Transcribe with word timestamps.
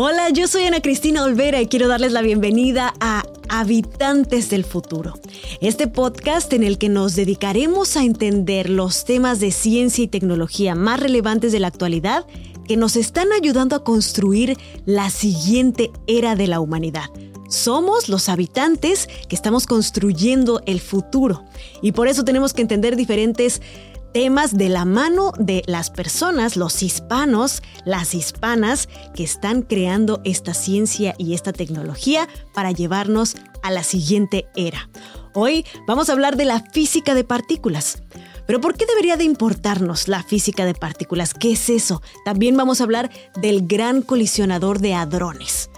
Hola, 0.00 0.30
yo 0.30 0.46
soy 0.46 0.62
Ana 0.62 0.80
Cristina 0.80 1.24
Olvera 1.24 1.60
y 1.60 1.66
quiero 1.66 1.88
darles 1.88 2.12
la 2.12 2.22
bienvenida 2.22 2.94
a 3.00 3.24
Habitantes 3.48 4.48
del 4.48 4.62
Futuro, 4.62 5.14
este 5.60 5.88
podcast 5.88 6.52
en 6.52 6.62
el 6.62 6.78
que 6.78 6.88
nos 6.88 7.16
dedicaremos 7.16 7.96
a 7.96 8.04
entender 8.04 8.70
los 8.70 9.04
temas 9.04 9.40
de 9.40 9.50
ciencia 9.50 10.04
y 10.04 10.06
tecnología 10.06 10.76
más 10.76 11.00
relevantes 11.00 11.50
de 11.50 11.58
la 11.58 11.66
actualidad 11.66 12.24
que 12.68 12.76
nos 12.76 12.94
están 12.94 13.32
ayudando 13.32 13.74
a 13.74 13.82
construir 13.82 14.56
la 14.86 15.10
siguiente 15.10 15.90
era 16.06 16.36
de 16.36 16.46
la 16.46 16.60
humanidad. 16.60 17.10
Somos 17.48 18.08
los 18.08 18.28
habitantes 18.28 19.08
que 19.28 19.34
estamos 19.34 19.66
construyendo 19.66 20.62
el 20.66 20.78
futuro 20.78 21.42
y 21.82 21.90
por 21.90 22.06
eso 22.06 22.24
tenemos 22.24 22.54
que 22.54 22.62
entender 22.62 22.94
diferentes 22.94 23.62
temas 24.12 24.56
de 24.56 24.68
la 24.68 24.84
mano 24.84 25.32
de 25.38 25.62
las 25.66 25.90
personas, 25.90 26.56
los 26.56 26.82
hispanos, 26.82 27.62
las 27.84 28.14
hispanas, 28.14 28.88
que 29.14 29.24
están 29.24 29.62
creando 29.62 30.20
esta 30.24 30.54
ciencia 30.54 31.14
y 31.18 31.34
esta 31.34 31.52
tecnología 31.52 32.28
para 32.54 32.72
llevarnos 32.72 33.36
a 33.62 33.70
la 33.70 33.82
siguiente 33.82 34.46
era. 34.56 34.88
Hoy 35.34 35.64
vamos 35.86 36.08
a 36.08 36.12
hablar 36.12 36.36
de 36.36 36.46
la 36.46 36.60
física 36.60 37.14
de 37.14 37.24
partículas. 37.24 38.02
Pero 38.46 38.62
¿por 38.62 38.74
qué 38.74 38.86
debería 38.86 39.18
de 39.18 39.24
importarnos 39.24 40.08
la 40.08 40.22
física 40.22 40.64
de 40.64 40.74
partículas? 40.74 41.34
¿Qué 41.34 41.52
es 41.52 41.68
eso? 41.68 42.00
También 42.24 42.56
vamos 42.56 42.80
a 42.80 42.84
hablar 42.84 43.10
del 43.40 43.66
gran 43.66 44.00
colisionador 44.00 44.78
de 44.78 44.94
hadrones. 44.94 45.68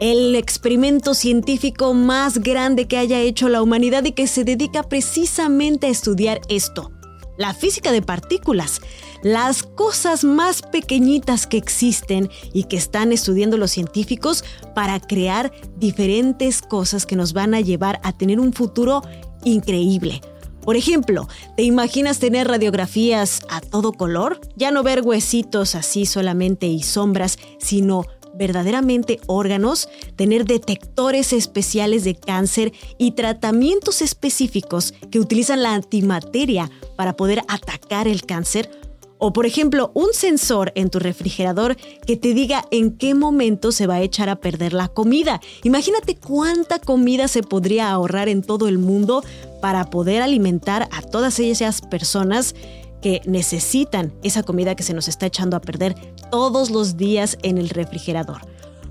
El 0.00 0.34
experimento 0.34 1.14
científico 1.14 1.92
más 1.92 2.38
grande 2.38 2.88
que 2.88 2.96
haya 2.96 3.20
hecho 3.20 3.50
la 3.50 3.62
humanidad 3.62 4.04
y 4.04 4.12
que 4.12 4.26
se 4.26 4.44
dedica 4.44 4.82
precisamente 4.82 5.88
a 5.88 5.90
estudiar 5.90 6.40
esto 6.48 6.95
la 7.36 7.54
física 7.54 7.92
de 7.92 8.02
partículas, 8.02 8.80
las 9.22 9.62
cosas 9.62 10.24
más 10.24 10.62
pequeñitas 10.62 11.46
que 11.46 11.56
existen 11.56 12.30
y 12.52 12.64
que 12.64 12.76
están 12.76 13.12
estudiando 13.12 13.56
los 13.56 13.70
científicos 13.70 14.44
para 14.74 15.00
crear 15.00 15.52
diferentes 15.76 16.62
cosas 16.62 17.06
que 17.06 17.16
nos 17.16 17.32
van 17.32 17.54
a 17.54 17.60
llevar 17.60 18.00
a 18.02 18.12
tener 18.12 18.40
un 18.40 18.52
futuro 18.52 19.02
increíble. 19.44 20.20
Por 20.66 20.74
ejemplo, 20.74 21.28
¿te 21.56 21.62
imaginas 21.62 22.18
tener 22.18 22.48
radiografías 22.48 23.40
a 23.48 23.60
todo 23.60 23.92
color? 23.92 24.40
Ya 24.56 24.72
no 24.72 24.82
ver 24.82 25.02
huesitos 25.02 25.76
así 25.76 26.06
solamente 26.06 26.66
y 26.66 26.82
sombras, 26.82 27.38
sino 27.60 28.04
verdaderamente 28.36 29.20
órganos, 29.26 29.88
tener 30.16 30.44
detectores 30.44 31.32
especiales 31.32 32.04
de 32.04 32.14
cáncer 32.14 32.72
y 32.98 33.12
tratamientos 33.12 34.02
específicos 34.02 34.94
que 35.10 35.20
utilizan 35.20 35.62
la 35.62 35.74
antimateria 35.74 36.70
para 36.96 37.16
poder 37.16 37.42
atacar 37.48 38.08
el 38.08 38.24
cáncer. 38.24 38.70
O 39.18 39.32
por 39.32 39.46
ejemplo, 39.46 39.90
un 39.94 40.12
sensor 40.12 40.72
en 40.74 40.90
tu 40.90 40.98
refrigerador 40.98 41.76
que 42.06 42.16
te 42.16 42.34
diga 42.34 42.64
en 42.70 42.96
qué 42.98 43.14
momento 43.14 43.72
se 43.72 43.86
va 43.86 43.94
a 43.94 44.02
echar 44.02 44.28
a 44.28 44.36
perder 44.36 44.74
la 44.74 44.88
comida. 44.88 45.40
Imagínate 45.62 46.16
cuánta 46.16 46.78
comida 46.78 47.26
se 47.26 47.42
podría 47.42 47.90
ahorrar 47.90 48.28
en 48.28 48.42
todo 48.42 48.68
el 48.68 48.76
mundo 48.76 49.24
para 49.62 49.88
poder 49.88 50.20
alimentar 50.20 50.86
a 50.92 51.00
todas 51.00 51.40
esas 51.40 51.80
personas 51.80 52.54
que 53.02 53.20
necesitan 53.24 54.12
esa 54.22 54.42
comida 54.42 54.74
que 54.74 54.82
se 54.82 54.94
nos 54.94 55.08
está 55.08 55.26
echando 55.26 55.56
a 55.56 55.60
perder 55.60 55.94
todos 56.30 56.70
los 56.70 56.96
días 56.96 57.38
en 57.42 57.58
el 57.58 57.68
refrigerador. 57.68 58.40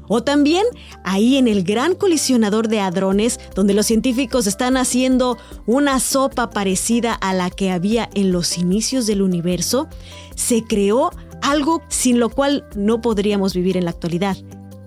O 0.07 0.23
también 0.23 0.63
ahí 1.03 1.37
en 1.37 1.47
el 1.47 1.63
gran 1.63 1.95
colisionador 1.95 2.67
de 2.67 2.79
hadrones, 2.79 3.39
donde 3.55 3.73
los 3.73 3.87
científicos 3.87 4.47
están 4.47 4.77
haciendo 4.77 5.37
una 5.65 5.99
sopa 5.99 6.51
parecida 6.51 7.13
a 7.13 7.33
la 7.33 7.49
que 7.49 7.71
había 7.71 8.09
en 8.13 8.31
los 8.31 8.57
inicios 8.57 9.07
del 9.07 9.21
universo, 9.21 9.87
se 10.35 10.63
creó 10.63 11.11
algo 11.41 11.81
sin 11.89 12.19
lo 12.19 12.29
cual 12.29 12.65
no 12.75 13.01
podríamos 13.01 13.53
vivir 13.53 13.77
en 13.77 13.85
la 13.85 13.91
actualidad, 13.91 14.37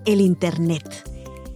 el 0.05 0.21
Internet. 0.21 1.03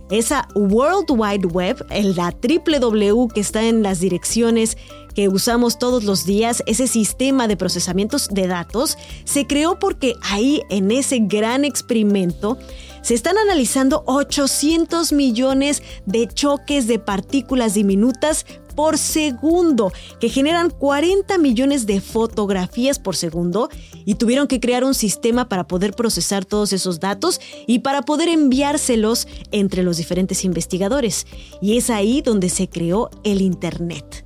Esa 0.09 0.47
World 0.55 1.09
Wide 1.09 1.47
Web, 1.47 1.85
la 1.89 2.31
triple 2.31 2.79
W 2.79 3.27
que 3.33 3.39
está 3.39 3.63
en 3.63 3.81
las 3.81 3.99
direcciones 3.99 4.77
que 5.13 5.29
usamos 5.29 5.79
todos 5.79 6.03
los 6.03 6.25
días, 6.25 6.63
ese 6.65 6.87
sistema 6.87 7.47
de 7.47 7.57
procesamientos 7.57 8.29
de 8.29 8.47
datos, 8.47 8.97
se 9.25 9.47
creó 9.47 9.79
porque 9.79 10.15
ahí 10.21 10.61
en 10.69 10.91
ese 10.91 11.19
gran 11.19 11.65
experimento 11.65 12.57
se 13.01 13.13
están 13.13 13.37
analizando 13.37 14.03
800 14.07 15.11
millones 15.11 15.83
de 16.05 16.27
choques 16.27 16.87
de 16.87 16.99
partículas 16.99 17.73
diminutas 17.73 18.45
por 18.75 18.97
segundo, 18.97 19.91
que 20.19 20.29
generan 20.29 20.69
40 20.69 21.37
millones 21.37 21.85
de 21.85 22.01
fotografías 22.01 22.99
por 22.99 23.15
segundo 23.15 23.69
y 24.05 24.15
tuvieron 24.15 24.47
que 24.47 24.59
crear 24.59 24.83
un 24.83 24.93
sistema 24.93 25.47
para 25.47 25.67
poder 25.67 25.93
procesar 25.93 26.45
todos 26.45 26.73
esos 26.73 26.99
datos 26.99 27.39
y 27.67 27.79
para 27.79 28.01
poder 28.01 28.29
enviárselos 28.29 29.27
entre 29.51 29.83
los 29.83 29.97
diferentes 29.97 30.43
investigadores. 30.43 31.27
Y 31.61 31.77
es 31.77 31.89
ahí 31.89 32.21
donde 32.21 32.49
se 32.49 32.67
creó 32.67 33.11
el 33.23 33.41
Internet. 33.41 34.25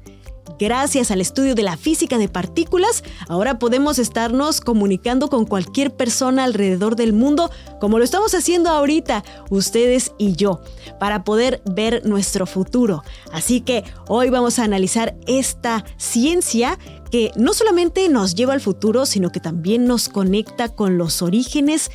Gracias 0.60 1.12
al 1.12 1.22
estudio 1.22 1.54
de 1.54 1.64
la 1.64 1.78
física 1.78 2.18
de 2.18 2.30
partículas, 2.30 3.04
ahora 3.28 3.60
podemos 3.60 4.00
estarnos 4.00 4.60
comunicando 4.60 5.30
con 5.30 5.46
cualquier 5.46 5.96
persona 5.96 6.44
alrededor 6.44 6.96
del 6.96 7.14
mundo, 7.14 7.52
como 7.80 8.00
lo 8.00 8.04
estamos 8.04 8.34
haciendo 8.34 8.72
ahorita, 8.72 9.24
ustedes 9.50 10.14
y 10.18 10.36
yo, 10.36 10.62
para 11.00 11.24
poder 11.24 11.62
ver 11.66 12.06
nuestro 12.06 12.48
futuro. 12.48 13.04
Así 13.32 13.62
que 13.62 13.84
hoy 14.08 14.30
vamos 14.30 14.58
a 14.58 14.64
analizar 14.64 15.16
esta 15.28 15.86
ciencia 15.98 16.80
que 17.12 17.32
no 17.36 17.54
solamente 17.54 18.10
nos 18.10 18.34
lleva 18.34 18.54
al 18.54 18.62
futuro, 18.62 19.06
sino 19.06 19.32
que 19.32 19.40
también 19.40 19.86
nos 19.86 20.10
conecta 20.10 20.70
con 20.70 20.98
los 20.98 21.22
orígenes 21.22 21.92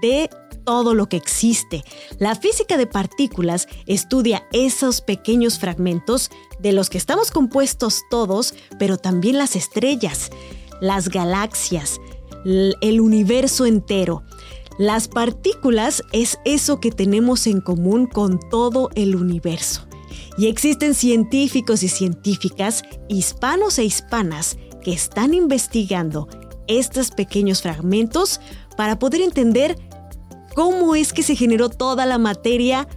de 0.00 0.28
todo 0.64 0.94
lo 0.94 1.08
que 1.08 1.16
existe. 1.16 1.84
La 2.18 2.34
física 2.34 2.76
de 2.76 2.86
partículas 2.86 3.68
estudia 3.86 4.46
esos 4.52 5.00
pequeños 5.00 5.58
fragmentos 5.58 6.30
de 6.58 6.72
los 6.72 6.90
que 6.90 6.98
estamos 6.98 7.30
compuestos 7.30 8.02
todos, 8.10 8.54
pero 8.78 8.96
también 8.96 9.38
las 9.38 9.56
estrellas, 9.56 10.30
las 10.80 11.08
galaxias, 11.08 12.00
el 12.44 13.00
universo 13.00 13.66
entero. 13.66 14.22
Las 14.78 15.08
partículas 15.08 16.02
es 16.12 16.38
eso 16.44 16.80
que 16.80 16.90
tenemos 16.90 17.46
en 17.46 17.60
común 17.60 18.06
con 18.06 18.40
todo 18.50 18.90
el 18.94 19.16
universo. 19.16 19.86
Y 20.38 20.46
existen 20.46 20.94
científicos 20.94 21.82
y 21.82 21.88
científicas, 21.88 22.82
hispanos 23.08 23.78
e 23.78 23.84
hispanas, 23.84 24.56
que 24.82 24.92
están 24.92 25.34
investigando 25.34 26.28
estos 26.66 27.10
pequeños 27.10 27.62
fragmentos 27.62 28.40
para 28.76 28.98
poder 28.98 29.20
entender 29.20 29.76
cómo 30.54 30.94
es 30.94 31.12
que 31.12 31.22
se 31.22 31.36
generó 31.36 31.68
toda 31.68 32.06
la 32.06 32.18
materia 32.18 32.88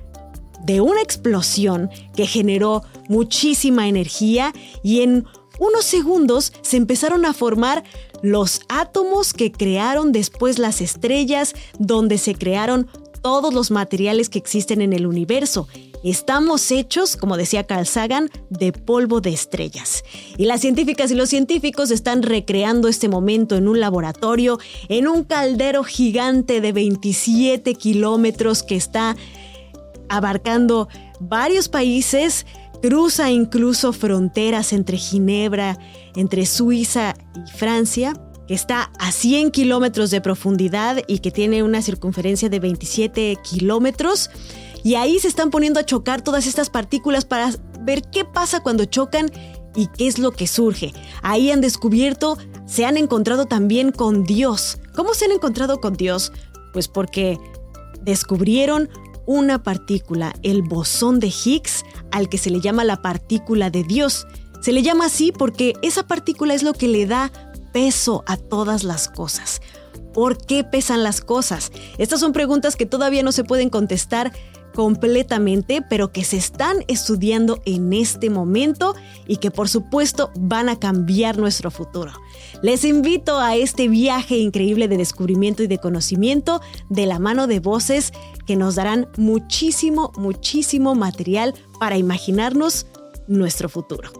de 0.63 0.81
una 0.81 1.01
explosión 1.01 1.89
que 2.15 2.25
generó 2.25 2.83
muchísima 3.07 3.87
energía 3.87 4.53
y 4.83 5.01
en 5.01 5.25
unos 5.59 5.85
segundos 5.85 6.53
se 6.61 6.77
empezaron 6.77 7.25
a 7.25 7.33
formar 7.33 7.83
los 8.21 8.61
átomos 8.67 9.33
que 9.33 9.51
crearon 9.51 10.11
después 10.11 10.57
las 10.59 10.81
estrellas, 10.81 11.53
donde 11.77 12.17
se 12.17 12.35
crearon 12.35 12.89
todos 13.21 13.53
los 13.53 13.71
materiales 13.71 14.29
que 14.29 14.39
existen 14.39 14.81
en 14.81 14.93
el 14.93 15.07
universo. 15.07 15.67
Estamos 16.05 16.69
hechos, 16.69 17.17
como 17.17 17.35
decía 17.35 17.63
Carl 17.63 17.87
Sagan, 17.87 18.29
de 18.51 18.71
polvo 18.71 19.21
de 19.21 19.33
estrellas. 19.33 20.03
Y 20.37 20.45
las 20.45 20.61
científicas 20.61 21.09
y 21.09 21.15
los 21.15 21.29
científicos 21.29 21.89
están 21.89 22.21
recreando 22.21 22.87
este 22.87 23.09
momento 23.09 23.55
en 23.55 23.67
un 23.67 23.79
laboratorio, 23.79 24.59
en 24.87 25.07
un 25.07 25.23
caldero 25.23 25.83
gigante 25.83 26.61
de 26.61 26.73
27 26.73 27.73
kilómetros 27.73 28.61
que 28.61 28.75
está 28.75 29.15
abarcando 30.07 30.89
varios 31.19 31.69
países, 31.69 32.45
cruza 32.83 33.31
incluso 33.31 33.91
fronteras 33.91 34.73
entre 34.73 34.97
Ginebra, 34.97 35.79
entre 36.15 36.45
Suiza 36.45 37.15
y 37.35 37.49
Francia 37.49 38.13
que 38.47 38.53
está 38.53 38.91
a 38.99 39.11
100 39.11 39.49
kilómetros 39.49 40.11
de 40.11 40.21
profundidad 40.21 40.97
y 41.07 41.17
que 41.17 41.31
tiene 41.31 41.63
una 41.63 41.81
circunferencia 41.81 42.47
de 42.47 42.59
27 42.59 43.39
kilómetros. 43.43 44.29
Y 44.85 44.93
ahí 44.93 45.17
se 45.17 45.27
están 45.27 45.49
poniendo 45.49 45.79
a 45.79 45.83
chocar 45.83 46.21
todas 46.21 46.45
estas 46.45 46.69
partículas 46.69 47.25
para 47.25 47.49
ver 47.81 48.03
qué 48.03 48.23
pasa 48.23 48.59
cuando 48.59 48.85
chocan 48.85 49.31
y 49.75 49.87
qué 49.87 50.05
es 50.05 50.19
lo 50.19 50.31
que 50.31 50.45
surge. 50.45 50.93
Ahí 51.23 51.49
han 51.49 51.59
descubierto, 51.59 52.37
se 52.67 52.85
han 52.85 52.95
encontrado 52.95 53.47
también 53.47 53.91
con 53.91 54.25
Dios. 54.25 54.77
¿Cómo 54.95 55.15
se 55.15 55.25
han 55.25 55.31
encontrado 55.31 55.81
con 55.81 55.93
Dios? 55.93 56.31
Pues 56.71 56.87
porque 56.87 57.39
descubrieron 58.03 58.87
una 59.25 59.63
partícula, 59.63 60.35
el 60.43 60.61
bosón 60.61 61.19
de 61.19 61.33
Higgs, 61.33 61.83
al 62.11 62.29
que 62.29 62.37
se 62.37 62.51
le 62.51 62.61
llama 62.61 62.83
la 62.83 63.01
partícula 63.01 63.71
de 63.71 63.83
Dios. 63.83 64.27
Se 64.61 64.71
le 64.71 64.83
llama 64.83 65.07
así 65.07 65.31
porque 65.31 65.73
esa 65.81 66.05
partícula 66.05 66.53
es 66.53 66.61
lo 66.61 66.73
que 66.73 66.87
le 66.87 67.07
da 67.07 67.31
peso 67.73 68.23
a 68.27 68.37
todas 68.37 68.83
las 68.83 69.07
cosas. 69.07 69.63
¿Por 70.13 70.37
qué 70.37 70.63
pesan 70.63 71.01
las 71.01 71.21
cosas? 71.21 71.71
Estas 71.97 72.19
son 72.19 72.33
preguntas 72.33 72.75
que 72.75 72.85
todavía 72.85 73.23
no 73.23 73.31
se 73.31 73.43
pueden 73.43 73.71
contestar 73.71 74.31
completamente, 74.75 75.81
pero 75.81 76.11
que 76.11 76.23
se 76.23 76.37
están 76.37 76.77
estudiando 76.87 77.61
en 77.65 77.93
este 77.93 78.29
momento 78.29 78.93
y 79.25 79.37
que 79.37 79.49
por 79.49 79.69
supuesto 79.69 80.31
van 80.37 80.69
a 80.69 80.77
cambiar 80.77 81.37
nuestro 81.39 81.71
futuro. 81.71 82.11
Les 82.61 82.85
invito 82.85 83.39
a 83.39 83.55
este 83.55 83.87
viaje 83.87 84.37
increíble 84.37 84.87
de 84.87 84.97
descubrimiento 84.97 85.63
y 85.63 85.67
de 85.67 85.79
conocimiento 85.79 86.61
de 86.89 87.07
la 87.07 87.17
mano 87.17 87.47
de 87.47 87.59
voces 87.59 88.13
que 88.45 88.55
nos 88.55 88.75
darán 88.75 89.07
muchísimo, 89.17 90.11
muchísimo 90.17 90.93
material 90.93 91.55
para 91.79 91.97
imaginarnos 91.97 92.85
nuestro 93.27 93.69
futuro. 93.69 94.11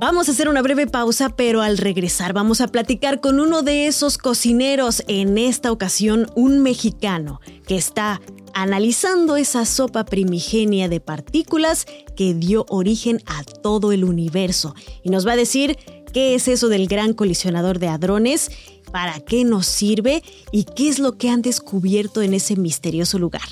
Vamos 0.00 0.28
a 0.28 0.30
hacer 0.30 0.48
una 0.48 0.62
breve 0.62 0.86
pausa, 0.86 1.30
pero 1.30 1.60
al 1.60 1.76
regresar 1.76 2.32
vamos 2.32 2.60
a 2.60 2.68
platicar 2.68 3.20
con 3.20 3.40
uno 3.40 3.62
de 3.62 3.88
esos 3.88 4.16
cocineros, 4.16 5.02
en 5.08 5.38
esta 5.38 5.72
ocasión 5.72 6.28
un 6.36 6.62
mexicano, 6.62 7.40
que 7.66 7.76
está 7.76 8.20
analizando 8.62 9.36
esa 9.36 9.64
sopa 9.64 10.04
primigenia 10.04 10.88
de 10.88 10.98
partículas 10.98 11.86
que 12.16 12.34
dio 12.34 12.66
origen 12.68 13.22
a 13.26 13.44
todo 13.44 13.92
el 13.92 14.02
universo. 14.02 14.74
Y 15.04 15.10
nos 15.10 15.24
va 15.24 15.32
a 15.32 15.36
decir 15.36 15.78
qué 16.12 16.34
es 16.34 16.48
eso 16.48 16.68
del 16.68 16.88
gran 16.88 17.12
colisionador 17.12 17.78
de 17.78 17.86
hadrones, 17.86 18.50
para 18.90 19.20
qué 19.20 19.44
nos 19.44 19.66
sirve 19.66 20.24
y 20.50 20.64
qué 20.64 20.88
es 20.88 20.98
lo 20.98 21.18
que 21.18 21.30
han 21.30 21.40
descubierto 21.40 22.20
en 22.20 22.34
ese 22.34 22.56
misterioso 22.56 23.18
lugar. 23.20 23.48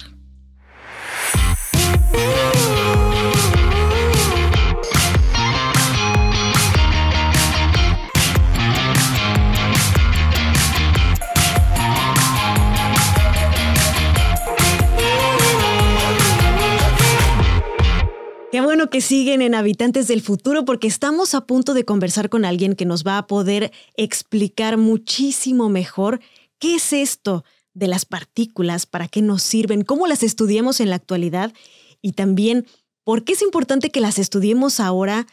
Que 18.90 19.00
siguen 19.00 19.42
en 19.42 19.54
Habitantes 19.54 20.06
del 20.06 20.22
Futuro 20.22 20.64
porque 20.64 20.86
estamos 20.86 21.34
a 21.34 21.46
punto 21.46 21.74
de 21.74 21.84
conversar 21.84 22.28
con 22.28 22.44
alguien 22.44 22.74
que 22.76 22.84
nos 22.84 23.04
va 23.04 23.18
a 23.18 23.26
poder 23.26 23.72
explicar 23.96 24.76
muchísimo 24.76 25.68
mejor 25.68 26.20
qué 26.58 26.76
es 26.76 26.92
esto 26.92 27.44
de 27.74 27.88
las 27.88 28.04
partículas, 28.04 28.86
para 28.86 29.08
qué 29.08 29.22
nos 29.22 29.42
sirven, 29.42 29.82
cómo 29.82 30.06
las 30.06 30.22
estudiamos 30.22 30.80
en 30.80 30.90
la 30.90 30.96
actualidad 30.96 31.52
y 32.00 32.12
también 32.12 32.66
por 33.02 33.24
qué 33.24 33.32
es 33.32 33.42
importante 33.42 33.90
que 33.90 34.00
las 34.00 34.18
estudiemos 34.18 34.78
ahora 34.78 35.26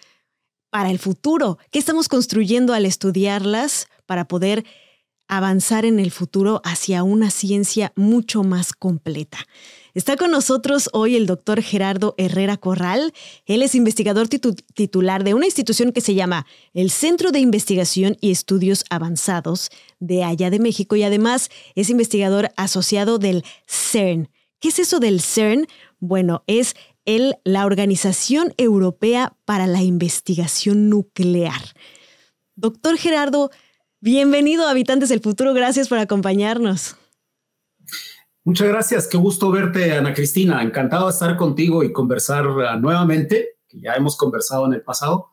para 0.70 0.90
el 0.90 1.00
futuro, 1.00 1.58
qué 1.70 1.80
estamos 1.80 2.10
construyendo 2.10 2.74
al 2.74 2.86
estudiarlas 2.86 3.88
para 4.06 4.28
poder 4.28 4.66
avanzar 5.28 5.86
en 5.86 6.00
el 6.00 6.12
futuro 6.12 6.62
hacia 6.64 7.04
una 7.04 7.30
ciencia 7.30 7.94
mucho 7.96 8.44
más 8.44 8.74
completa. 8.74 9.38
Está 9.94 10.18
con 10.18 10.32
nosotros 10.32 10.90
hoy 10.92 11.16
el 11.16 11.28
doctor 11.28 11.62
Gerardo 11.62 12.16
Herrera 12.18 12.58
Corral. 12.58 13.14
Él 13.46 13.62
es 13.62 13.76
investigador 13.76 14.28
titular 14.28 15.24
de 15.24 15.36
una 15.36 15.46
institución 15.46 15.92
que 15.92 16.02
se 16.02 16.16
llama 16.16 16.48
el 16.74 16.90
Centro 16.90 17.32
de 17.32 17.38
Investigación 17.38 18.18
y 18.20 18.32
Estudios 18.32 18.86
Avanzados 18.90 19.70
de 20.00 20.24
allá 20.24 20.50
de 20.50 20.58
México 20.58 20.96
y 20.96 21.04
además 21.04 21.50
es 21.76 21.92
investigador 21.92 22.50
asociado 22.58 23.20
del 23.20 23.44
CERN. 23.68 24.30
¿Qué 24.60 24.70
es 24.70 24.80
eso 24.80 25.00
del 25.00 25.22
CERN? 25.22 25.68
Bueno, 26.00 26.44
es 26.48 26.74
el, 27.06 27.36
la 27.44 27.68
Organización 27.68 28.56
Europea 28.58 29.38
para 29.46 29.68
la 29.68 29.84
Investigación 29.84 30.90
Nuclear. 30.90 31.62
Doctor 32.56 32.98
Gerardo, 32.98 33.52
bienvenido 34.00 34.66
a 34.66 34.72
Habitantes 34.72 35.10
del 35.10 35.20
Futuro. 35.20 35.54
Gracias 35.54 35.88
por 35.88 36.00
acompañarnos. 36.00 36.96
Muchas 38.46 38.68
gracias, 38.68 39.08
qué 39.08 39.18
gusto 39.18 39.52
verte, 39.52 39.94
Ana 39.94 40.14
Cristina. 40.14 40.62
Encantado 40.62 41.06
de 41.06 41.12
estar 41.12 41.38
contigo 41.38 41.82
y 41.82 41.94
conversar 41.94 42.46
uh, 42.46 42.78
nuevamente, 42.78 43.58
que 43.70 43.80
ya 43.80 43.94
hemos 43.94 44.18
conversado 44.18 44.66
en 44.66 44.74
el 44.74 44.82
pasado. 44.82 45.30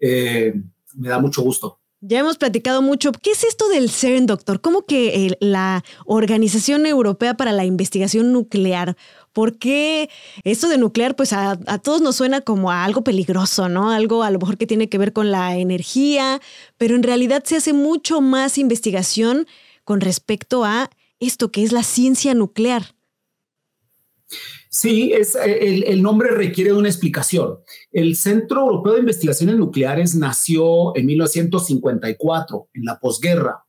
Eh, 0.00 0.54
me 0.96 1.08
da 1.08 1.20
mucho 1.20 1.42
gusto. 1.42 1.78
Ya 2.00 2.18
hemos 2.18 2.38
platicado 2.38 2.82
mucho. 2.82 3.12
¿Qué 3.12 3.32
es 3.32 3.44
esto 3.44 3.68
del 3.68 3.90
CERN, 3.90 4.26
doctor? 4.26 4.60
¿Cómo 4.60 4.86
que 4.86 5.36
la 5.38 5.84
Organización 6.06 6.86
Europea 6.86 7.34
para 7.34 7.52
la 7.52 7.66
Investigación 7.66 8.32
Nuclear? 8.32 8.96
¿Por 9.32 9.58
qué 9.58 10.08
esto 10.42 10.68
de 10.68 10.78
nuclear, 10.78 11.14
pues 11.14 11.32
a, 11.32 11.58
a, 11.66 11.78
todos 11.78 12.00
nos 12.00 12.16
suena 12.16 12.40
como 12.40 12.72
a 12.72 12.84
algo 12.84 13.04
peligroso, 13.04 13.68
¿no? 13.68 13.90
Algo 13.90 14.24
a 14.24 14.30
lo 14.30 14.40
mejor 14.40 14.56
que 14.56 14.66
tiene 14.66 14.88
que 14.88 14.98
ver 14.98 15.12
con 15.12 15.30
la 15.30 15.56
energía, 15.56 16.40
pero 16.78 16.96
en 16.96 17.02
realidad 17.02 17.44
se 17.44 17.56
hace 17.56 17.74
mucho 17.74 18.20
más 18.22 18.58
investigación 18.58 19.46
con 19.84 20.00
respecto 20.00 20.64
a 20.64 20.90
esto 21.20 21.52
que 21.52 21.62
es 21.62 21.72
la 21.72 21.82
ciencia 21.82 22.34
nuclear. 22.34 22.94
Sí, 24.68 25.12
es, 25.12 25.34
eh, 25.34 25.82
el, 25.88 26.00
nombre 26.00 26.30
requiere 26.30 26.72
una 26.72 26.88
explicación. 26.88 27.58
El 27.90 28.14
Centro 28.14 28.60
Europeo 28.60 28.94
de 28.94 29.00
Investigaciones 29.00 29.56
Nucleares 29.56 30.14
nació 30.14 30.96
en 30.96 31.06
1954, 31.06 32.68
en 32.74 32.84
la 32.84 33.00
posguerra. 33.00 33.64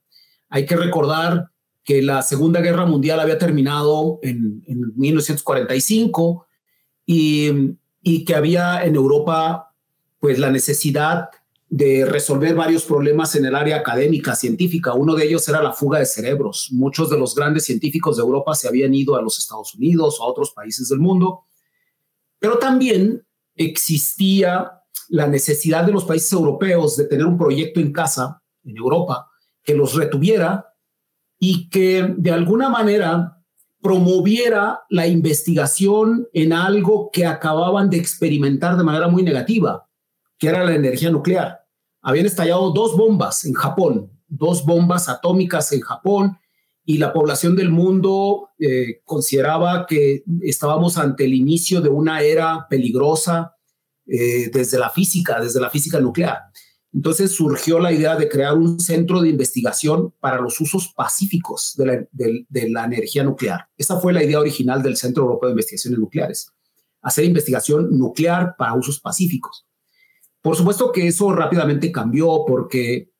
Hay 0.49 0.67
que 0.67 0.75
recordar 0.75 1.49
que 1.83 2.03
la 2.03 2.21
Segunda 2.21 2.61
Guerra 2.61 2.85
Mundial 2.85 3.19
había 3.19 3.39
terminado 3.39 4.19
en, 4.21 4.61
1945 4.95 6.45
y, 7.07 7.49
y, 8.03 8.23
que 8.23 8.35
había 8.35 8.83
en 8.85 8.95
Europa 8.95 9.73
pues 10.19 10.37
la 10.37 10.51
necesidad 10.51 11.29
de 11.71 12.03
resolver 12.05 12.53
varios 12.53 12.83
problemas 12.83 13.33
en 13.35 13.45
el 13.45 13.55
área 13.55 13.77
académica, 13.77 14.35
científica. 14.35 14.93
Uno 14.93 15.15
de 15.15 15.25
ellos 15.25 15.47
era 15.47 15.63
la 15.63 15.71
fuga 15.71 15.99
de 15.99 16.05
cerebros. 16.05 16.67
Muchos 16.73 17.09
de 17.09 17.17
los 17.17 17.33
grandes 17.33 17.63
científicos 17.63 18.17
de 18.17 18.23
Europa 18.23 18.53
se 18.55 18.67
habían 18.67 18.93
ido 18.93 19.15
a 19.15 19.21
los 19.21 19.39
Estados 19.39 19.73
Unidos 19.73 20.19
o 20.19 20.23
a 20.23 20.27
otros 20.27 20.51
países 20.51 20.89
del 20.89 20.99
mundo, 20.99 21.45
pero 22.39 22.59
también 22.59 23.25
existía 23.55 24.81
la 25.07 25.27
necesidad 25.27 25.85
de 25.85 25.93
los 25.93 26.03
países 26.03 26.33
europeos 26.33 26.97
de 26.97 27.05
tener 27.05 27.25
un 27.25 27.37
proyecto 27.37 27.79
en 27.79 27.93
casa, 27.93 28.43
en 28.65 28.75
Europa, 28.75 29.29
que 29.63 29.73
los 29.73 29.95
retuviera 29.95 30.73
y 31.39 31.69
que 31.69 32.13
de 32.17 32.31
alguna 32.31 32.67
manera 32.67 33.41
promoviera 33.81 34.81
la 34.89 35.07
investigación 35.07 36.27
en 36.33 36.51
algo 36.51 37.09
que 37.13 37.25
acababan 37.25 37.89
de 37.89 37.97
experimentar 37.97 38.75
de 38.75 38.83
manera 38.83 39.07
muy 39.07 39.23
negativa, 39.23 39.87
que 40.37 40.49
era 40.49 40.65
la 40.65 40.75
energía 40.75 41.09
nuclear 41.09 41.60
habían 42.01 42.25
estallado 42.25 42.71
dos 42.71 42.95
bombas 42.97 43.45
en 43.45 43.53
Japón, 43.53 44.11
dos 44.27 44.65
bombas 44.65 45.09
atómicas 45.09 45.71
en 45.71 45.81
Japón, 45.81 46.37
y 46.83 46.97
la 46.97 47.13
población 47.13 47.55
del 47.55 47.69
mundo 47.69 48.49
eh, 48.59 49.01
consideraba 49.05 49.85
que 49.85 50.23
estábamos 50.41 50.97
ante 50.97 51.25
el 51.25 51.33
inicio 51.33 51.79
de 51.79 51.89
una 51.89 52.21
era 52.21 52.67
peligrosa 52.69 53.55
eh, 54.07 54.49
desde 54.51 54.79
la 54.79 54.89
física, 54.89 55.39
desde 55.39 55.61
la 55.61 55.69
física 55.69 55.99
nuclear. 55.99 56.39
Entonces 56.93 57.31
surgió 57.31 57.79
la 57.79 57.93
idea 57.93 58.17
de 58.17 58.27
crear 58.27 58.57
un 58.57 58.79
centro 58.79 59.21
de 59.21 59.29
investigación 59.29 60.13
para 60.19 60.41
los 60.41 60.59
usos 60.59 60.91
pacíficos 60.93 61.75
de 61.77 61.85
la, 61.85 62.07
de 62.11 62.69
la 62.69 62.83
energía 62.83 63.23
nuclear. 63.23 63.69
Esa 63.77 63.99
fue 63.99 64.11
la 64.11 64.23
idea 64.23 64.39
original 64.39 64.83
del 64.83 64.97
Centro 64.97 65.23
Europeo 65.23 65.49
de 65.49 65.53
Investigaciones 65.53 65.99
Nucleares, 65.99 66.51
hacer 67.01 67.23
investigación 67.23 67.97
nuclear 67.97 68.55
para 68.57 68.73
usos 68.73 68.99
pacíficos. 68.99 69.65
Por 70.41 70.55
supuesto 70.55 70.91
que 70.91 71.07
eso 71.07 71.31
rápidamente 71.31 71.91
cambió 71.91 72.43
porque 72.47 73.11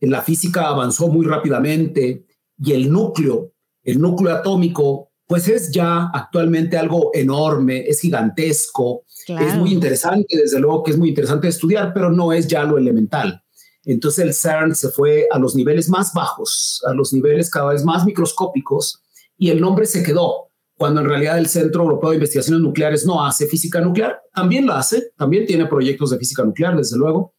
la 0.00 0.22
física 0.22 0.68
avanzó 0.68 1.08
muy 1.08 1.26
rápidamente 1.26 2.26
y 2.58 2.72
el 2.72 2.90
núcleo, 2.90 3.52
el 3.82 4.00
núcleo 4.00 4.34
atómico, 4.34 5.10
pues 5.26 5.48
es 5.48 5.70
ya 5.70 6.10
actualmente 6.12 6.78
algo 6.78 7.10
enorme, 7.12 7.86
es 7.86 8.00
gigantesco, 8.00 9.04
es 9.26 9.56
muy 9.56 9.72
interesante, 9.72 10.36
desde 10.36 10.58
luego 10.58 10.82
que 10.82 10.92
es 10.92 10.98
muy 10.98 11.10
interesante 11.10 11.48
estudiar, 11.48 11.92
pero 11.92 12.10
no 12.10 12.32
es 12.32 12.46
ya 12.48 12.64
lo 12.64 12.78
elemental. 12.78 13.42
Entonces 13.84 14.24
el 14.24 14.34
CERN 14.34 14.74
se 14.74 14.88
fue 14.90 15.26
a 15.30 15.38
los 15.38 15.54
niveles 15.54 15.88
más 15.88 16.12
bajos, 16.12 16.82
a 16.86 16.94
los 16.94 17.12
niveles 17.12 17.50
cada 17.50 17.70
vez 17.70 17.84
más 17.84 18.04
microscópicos 18.04 19.02
y 19.36 19.50
el 19.50 19.60
nombre 19.60 19.86
se 19.86 20.02
quedó 20.02 20.47
cuando 20.78 21.00
en 21.00 21.08
realidad 21.08 21.36
el 21.38 21.48
Centro 21.48 21.82
Europeo 21.82 22.10
de 22.10 22.16
Investigaciones 22.16 22.62
Nucleares 22.62 23.04
no 23.04 23.26
hace 23.26 23.48
física 23.48 23.80
nuclear. 23.80 24.22
También 24.32 24.64
la 24.64 24.78
hace, 24.78 25.10
también 25.16 25.44
tiene 25.44 25.66
proyectos 25.66 26.10
de 26.10 26.18
física 26.18 26.44
nuclear, 26.44 26.76
desde 26.76 26.96
luego, 26.96 27.34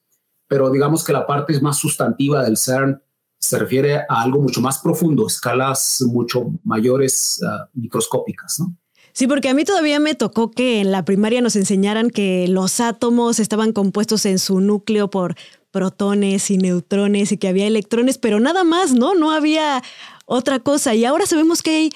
pero 0.48 0.70
digamos 0.70 1.06
que 1.06 1.14
la 1.14 1.26
parte 1.26 1.58
más 1.62 1.78
sustantiva 1.78 2.44
del 2.44 2.58
CERN 2.58 3.02
se 3.40 3.58
refiere 3.58 3.96
a 3.96 4.22
algo 4.22 4.42
mucho 4.42 4.60
más 4.60 4.80
profundo, 4.80 5.26
escalas 5.26 6.04
mucho 6.06 6.52
mayores, 6.66 7.40
uh, 7.42 7.80
microscópicas, 7.80 8.60
¿no? 8.60 8.76
Sí, 9.14 9.26
porque 9.26 9.48
a 9.48 9.54
mí 9.54 9.64
todavía 9.64 10.02
me 10.02 10.16
tocó 10.16 10.52
que 10.52 10.82
en 10.82 10.92
la 10.92 11.06
primaria 11.06 11.42
nos 11.42 11.56
enseñaran 11.56 12.10
que 12.10 12.46
los 12.50 12.82
átomos 12.82 13.40
estaban 13.40 13.72
compuestos 13.72 14.26
en 14.26 14.38
su 14.38 14.60
núcleo 14.60 15.10
por 15.10 15.36
protones 15.72 16.52
y 16.52 16.58
neutrones 16.58 17.32
y 17.32 17.38
que 17.38 17.48
había 17.48 17.68
electrones, 17.68 18.18
pero 18.18 18.42
nada 18.42 18.66
más, 18.66 18.94
¿no? 18.94 19.16
No 19.16 19.32
había 19.32 19.82
otra 20.26 20.60
cosa. 20.60 20.94
Y 20.94 21.06
ahora 21.06 21.26
sabemos 21.26 21.64
que 21.64 21.70
hay 21.72 21.92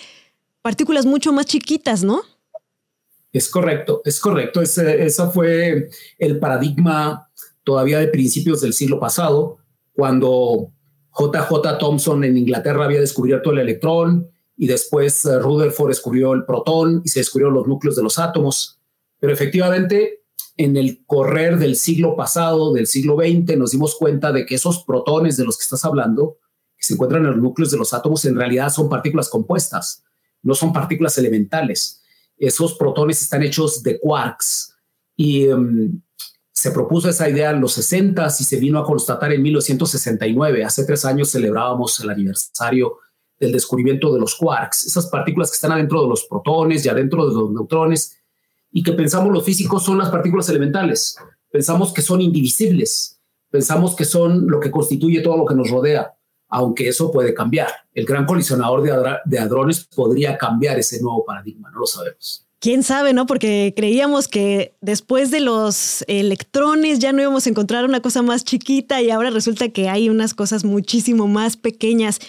partículas 0.63 1.05
mucho 1.05 1.32
más 1.32 1.46
chiquitas, 1.46 2.03
¿no? 2.03 2.24
Es 3.32 3.50
correcto, 3.50 4.01
es 4.05 4.20
correcto. 4.20 4.62
Ese, 4.62 5.10
fue 5.32 5.89
el 6.17 6.39
paradigma 6.39 7.29
todavía 7.63 8.00
de 8.00 8.08
principios 8.08 8.62
del 8.62 8.74
siglo 8.74 9.00
pasado, 9.00 9.58
cuando 9.93 10.72
JJ 11.17 11.77
Thomson 11.79 12.24
en 12.24 12.38
Inglaterra 12.38 12.86
había 12.86 13.00
descubierto 13.00 13.51
el 13.51 13.60
electrón 13.60 14.29
y 14.55 14.67
después 14.67 15.25
eh, 15.25 15.39
Rutherford 15.39 15.89
descubrió 15.89 16.34
el 16.34 16.46
protón 16.46 17.01
y 17.03 17.10
se 17.10 17.20
descubrieron 17.20 17.53
los 17.53 17.67
núcleos 17.67 17.96
de 17.96 18.03
los 18.03 18.17
átomos. 18.17 18.79
Pero 19.20 19.34
efectivamente, 19.34 20.24
en 20.55 20.77
el 20.77 21.03
correr 21.05 21.58
del 21.58 21.75
siglo 21.75 22.15
pasado, 22.15 22.72
del 22.72 22.88
siglo 22.88 23.17
XX, 23.17 23.58
nos 23.58 23.72
dimos 23.72 23.96
cuenta 23.96 24.32
de 24.32 24.46
que 24.46 24.55
esos 24.55 24.84
protones 24.86 25.38
de 25.38 25.46
los 25.46 25.58
que 25.58 25.63
estás 25.63 25.84
hablando, 25.86 26.38
que 26.77 26.84
se 26.84 26.93
encuentran 26.93 27.24
en 27.24 27.32
los 27.32 27.41
núcleos 27.41 27.72
de 27.72 27.77
los 27.77 27.93
átomos, 27.93 28.24
en 28.25 28.36
realidad 28.36 28.70
son 28.70 28.89
partículas 28.89 29.29
compuestas, 29.29 30.03
no 30.43 30.53
son 30.53 30.71
partículas 30.71 31.17
elementales. 31.17 32.01
Esos 32.38 32.75
protones 32.75 33.21
están 33.21 33.43
hechos 33.43 33.81
de 33.81 34.00
quarks 34.00 34.75
y 35.15 35.45
em, 35.45 36.01
se 36.51 36.71
propuso 36.71 37.09
esa 37.09 37.27
idea 37.29 37.51
en 37.51 37.62
los 37.62 37.73
60 37.73 38.27
y 38.27 38.43
se 38.43 38.59
vino 38.59 38.79
a 38.79 38.85
constatar 38.85 39.33
en 39.33 39.41
1969. 39.41 40.63
Hace 40.63 40.85
tres 40.85 41.03
años 41.05 41.31
celebrábamos 41.31 42.00
el 42.00 42.09
aniversario 42.09 42.97
del 43.39 43.51
descubrimiento 43.51 44.13
de 44.13 44.19
los 44.19 44.35
quarks, 44.35 44.85
esas 44.85 45.07
partículas 45.07 45.50
que 45.50 45.55
están 45.55 45.71
adentro 45.71 46.01
de 46.01 46.07
los 46.07 46.25
protones 46.25 46.85
y 46.85 46.89
adentro 46.89 47.27
de 47.27 47.33
los 47.33 47.51
neutrones 47.51 48.17
y 48.71 48.83
que 48.83 48.93
pensamos 48.93 49.31
los 49.31 49.43
físicos 49.43 49.83
son 49.83 49.97
las 49.97 50.09
partículas 50.09 50.50
elementales. 50.50 51.17
Pensamos 51.51 51.93
que 51.93 52.01
son 52.01 52.21
indivisibles, 52.21 53.19
pensamos 53.50 53.95
que 53.95 54.05
son 54.05 54.47
lo 54.47 54.59
que 54.59 54.71
constituye 54.71 55.21
todo 55.21 55.38
lo 55.38 55.45
que 55.45 55.55
nos 55.55 55.69
rodea, 55.69 56.15
aunque 56.53 56.88
eso 56.88 57.12
puede 57.12 57.33
cambiar. 57.33 57.69
El 57.95 58.05
gran 58.05 58.25
colisionador 58.25 58.83
de, 58.83 59.17
de 59.25 59.39
hadrones 59.39 59.88
podría 59.95 60.38
cambiar 60.38 60.77
ese 60.77 61.01
nuevo 61.01 61.25
paradigma, 61.25 61.72
no 61.72 61.79
lo 61.79 61.88
sabemos. 61.88 62.45
Quién 62.60 62.83
sabe, 62.83 63.12
¿no? 63.12 63.25
Porque 63.25 63.74
creíamos 63.75 64.27
que 64.27 64.75
después 64.79 65.31
de 65.31 65.39
los 65.39 66.05
electrones 66.07 67.00
ya 67.00 67.12
no 67.12 67.24
íbamos 67.24 67.48
a 67.48 67.50
encontrar 67.50 67.86
una 67.86 68.01
cosa 68.01 68.22
más 68.22 68.43
chiquita 68.43 69.01
y 69.01 69.10
ahora 69.10 69.31
resulta 69.31 69.69
que 69.69 69.89
hay 69.89 70.10
unas 70.10 70.36
cosas 70.36 70.63
muchísimo 70.63 71.27
más 71.27 71.57
pequeñas. 71.57 72.19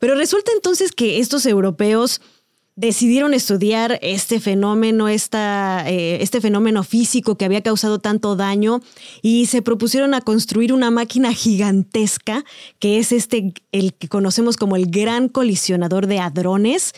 Pero 0.00 0.16
resulta 0.16 0.50
entonces 0.52 0.90
que 0.90 1.20
estos 1.20 1.46
europeos 1.46 2.20
decidieron 2.80 3.34
estudiar 3.34 3.98
este 4.00 4.40
fenómeno, 4.40 5.08
esta, 5.08 5.84
eh, 5.86 6.22
este 6.22 6.40
fenómeno 6.40 6.82
físico 6.82 7.36
que 7.36 7.44
había 7.44 7.62
causado 7.62 7.98
tanto 7.98 8.36
daño 8.36 8.80
y 9.20 9.46
se 9.46 9.60
propusieron 9.60 10.14
a 10.14 10.22
construir 10.22 10.72
una 10.72 10.90
máquina 10.90 11.34
gigantesca 11.34 12.42
que 12.78 12.98
es 12.98 13.12
este, 13.12 13.52
el 13.72 13.92
que 13.92 14.08
conocemos 14.08 14.56
como 14.56 14.76
el 14.76 14.86
gran 14.86 15.28
colisionador 15.28 16.06
de 16.06 16.20
hadrones, 16.20 16.94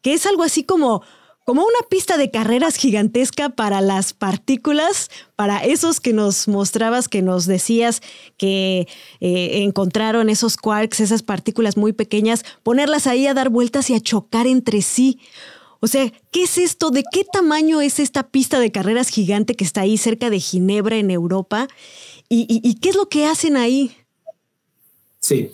que 0.00 0.14
es 0.14 0.24
algo 0.24 0.42
así 0.42 0.64
como 0.64 1.02
como 1.46 1.62
una 1.62 1.88
pista 1.88 2.18
de 2.18 2.32
carreras 2.32 2.74
gigantesca 2.74 3.50
para 3.50 3.80
las 3.80 4.12
partículas, 4.12 5.10
para 5.36 5.64
esos 5.64 6.00
que 6.00 6.12
nos 6.12 6.48
mostrabas, 6.48 7.08
que 7.08 7.22
nos 7.22 7.46
decías 7.46 8.02
que 8.36 8.88
eh, 9.20 9.62
encontraron 9.62 10.28
esos 10.28 10.56
quarks, 10.56 10.98
esas 10.98 11.22
partículas 11.22 11.76
muy 11.76 11.92
pequeñas, 11.92 12.44
ponerlas 12.64 13.06
ahí 13.06 13.28
a 13.28 13.34
dar 13.34 13.48
vueltas 13.50 13.88
y 13.90 13.94
a 13.94 14.00
chocar 14.00 14.48
entre 14.48 14.82
sí. 14.82 15.20
O 15.78 15.86
sea, 15.86 16.12
¿qué 16.32 16.42
es 16.42 16.58
esto? 16.58 16.90
¿De 16.90 17.04
qué 17.12 17.24
tamaño 17.24 17.80
es 17.80 18.00
esta 18.00 18.28
pista 18.28 18.58
de 18.58 18.72
carreras 18.72 19.08
gigante 19.08 19.54
que 19.54 19.62
está 19.62 19.82
ahí 19.82 19.98
cerca 19.98 20.30
de 20.30 20.40
Ginebra, 20.40 20.96
en 20.96 21.12
Europa? 21.12 21.68
¿Y, 22.28 22.74
qué 22.80 22.88
es 22.88 22.96
lo 22.96 23.08
que 23.08 23.24
hacen 23.24 23.56
ahí? 23.56 23.96
Sí, 25.20 25.52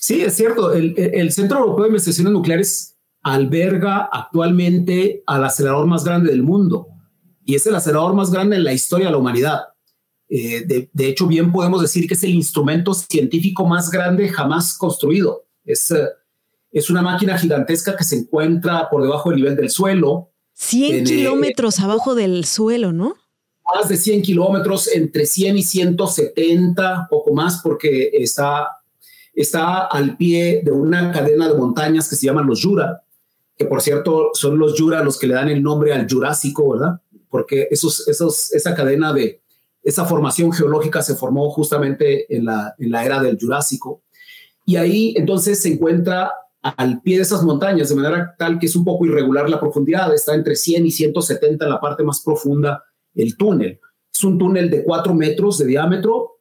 sí, 0.00 0.20
es 0.20 0.34
cierto. 0.34 0.72
El, 0.72 0.98
el 0.98 1.30
Centro 1.30 1.60
Europeo 1.60 1.84
de 1.84 1.90
Investigaciones 1.90 2.32
Nucleares 2.32 2.97
alberga 3.22 4.08
actualmente 4.12 5.22
al 5.26 5.44
acelerador 5.44 5.86
más 5.86 6.04
grande 6.04 6.30
del 6.30 6.42
mundo 6.42 6.88
y 7.48 7.54
es 7.54 7.66
el 7.66 7.74
acelerador 7.74 8.14
más 8.14 8.30
grande 8.30 8.56
en 8.56 8.64
la 8.64 8.74
historia 8.74 9.06
de 9.06 9.12
la 9.12 9.16
humanidad. 9.16 9.60
Eh, 10.28 10.88
de, 10.92 11.08
hecho, 11.08 11.26
bien 11.26 11.50
podemos 11.50 11.80
decir 11.80 12.06
que 12.06 12.12
es 12.12 12.22
el 12.22 12.34
instrumento 12.34 12.92
científico 12.92 13.64
más 13.64 13.90
grande 13.90 14.28
jamás 14.28 14.76
construido. 14.76 15.46
Es, 15.64 15.90
eh, 15.90 16.08
es 16.70 16.90
una 16.90 17.00
máquina 17.00 17.38
gigantesca 17.38 17.96
que 17.96 18.04
se 18.04 18.16
encuentra 18.16 18.90
por 18.90 19.02
debajo 19.02 19.30
del 19.30 19.38
nivel 19.38 19.56
del 19.56 19.70
suelo. 19.70 20.30
100 20.52 20.94
eh, 20.94 21.04
kilómetros 21.04 21.80
abajo 21.80 22.14
del 22.14 22.44
suelo, 22.44 22.92
¿no? 22.92 23.14
Más 23.74 23.88
de 23.88 23.96
100 23.96 24.20
kilómetros, 24.20 24.86
entre 24.88 25.24
100 25.24 25.56
y 25.56 25.62
170, 25.62 27.08
poco 27.08 27.32
más, 27.32 27.62
porque 27.62 28.10
está, 28.12 28.68
está 29.32 29.86
al 29.86 30.18
pie 30.18 30.60
de 30.62 30.70
una 30.70 31.12
cadena 31.12 31.48
de 31.48 31.54
montañas 31.54 32.10
que 32.10 32.16
se 32.16 32.26
llaman 32.26 32.46
los 32.46 32.62
Jura, 32.62 33.04
que 33.58 33.64
por 33.64 33.82
cierto 33.82 34.30
son 34.34 34.58
los 34.58 34.78
Jura 34.78 35.02
los 35.02 35.18
que 35.18 35.26
le 35.26 35.34
dan 35.34 35.48
el 35.48 35.62
nombre 35.62 35.92
al 35.92 36.08
Jurásico, 36.08 36.72
¿verdad? 36.72 37.00
Porque 37.28 37.68
esa 37.70 38.74
cadena 38.74 39.12
de, 39.12 39.42
esa 39.82 40.04
formación 40.04 40.52
geológica 40.52 41.02
se 41.02 41.16
formó 41.16 41.50
justamente 41.50 42.34
en 42.34 42.44
la, 42.44 42.74
en 42.78 42.90
la 42.90 43.04
era 43.04 43.20
del 43.20 43.36
Jurásico. 43.38 44.02
Y 44.64 44.76
ahí 44.76 45.14
entonces 45.16 45.60
se 45.60 45.72
encuentra 45.72 46.30
al 46.62 47.00
pie 47.02 47.16
de 47.16 47.22
esas 47.22 47.42
montañas, 47.42 47.88
de 47.88 47.94
manera 47.96 48.34
tal 48.38 48.58
que 48.58 48.66
es 48.66 48.76
un 48.76 48.84
poco 48.84 49.06
irregular 49.06 49.48
la 49.48 49.60
profundidad, 49.60 50.12
está 50.14 50.34
entre 50.34 50.56
100 50.56 50.86
y 50.86 50.90
170 50.90 51.64
en 51.64 51.70
la 51.70 51.80
parte 51.80 52.04
más 52.04 52.20
profunda 52.22 52.84
el 53.14 53.36
túnel. 53.36 53.80
Es 54.12 54.22
un 54.22 54.38
túnel 54.38 54.70
de 54.70 54.84
4 54.84 55.14
metros 55.14 55.58
de 55.58 55.66
diámetro 55.66 56.40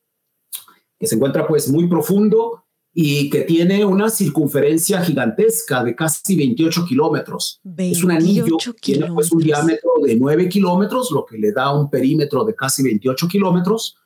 que 0.99 1.07
se 1.07 1.15
encuentra 1.15 1.47
pues 1.47 1.69
muy 1.69 1.87
profundo 1.87 2.65
y 2.99 3.29
que 3.29 3.41
tiene 3.41 3.85
una 3.85 4.09
circunferencia 4.09 4.99
gigantesca 5.03 5.83
de 5.83 5.95
casi 5.95 6.35
28 6.35 6.83
kilómetros. 6.83 7.61
Es 7.77 8.03
un 8.03 8.09
anillo, 8.09 8.57
que 8.57 8.93
tiene 8.93 9.13
pues 9.13 9.31
un 9.31 9.43
diámetro 9.43 9.91
de 10.03 10.15
9 10.15 10.49
kilómetros, 10.49 11.11
lo 11.11 11.23
que 11.23 11.37
le 11.37 11.51
da 11.51 11.71
un 11.79 11.91
perímetro 11.91 12.43
de 12.43 12.55
casi 12.55 12.81
28 12.81 13.27
kilómetros. 13.27 13.97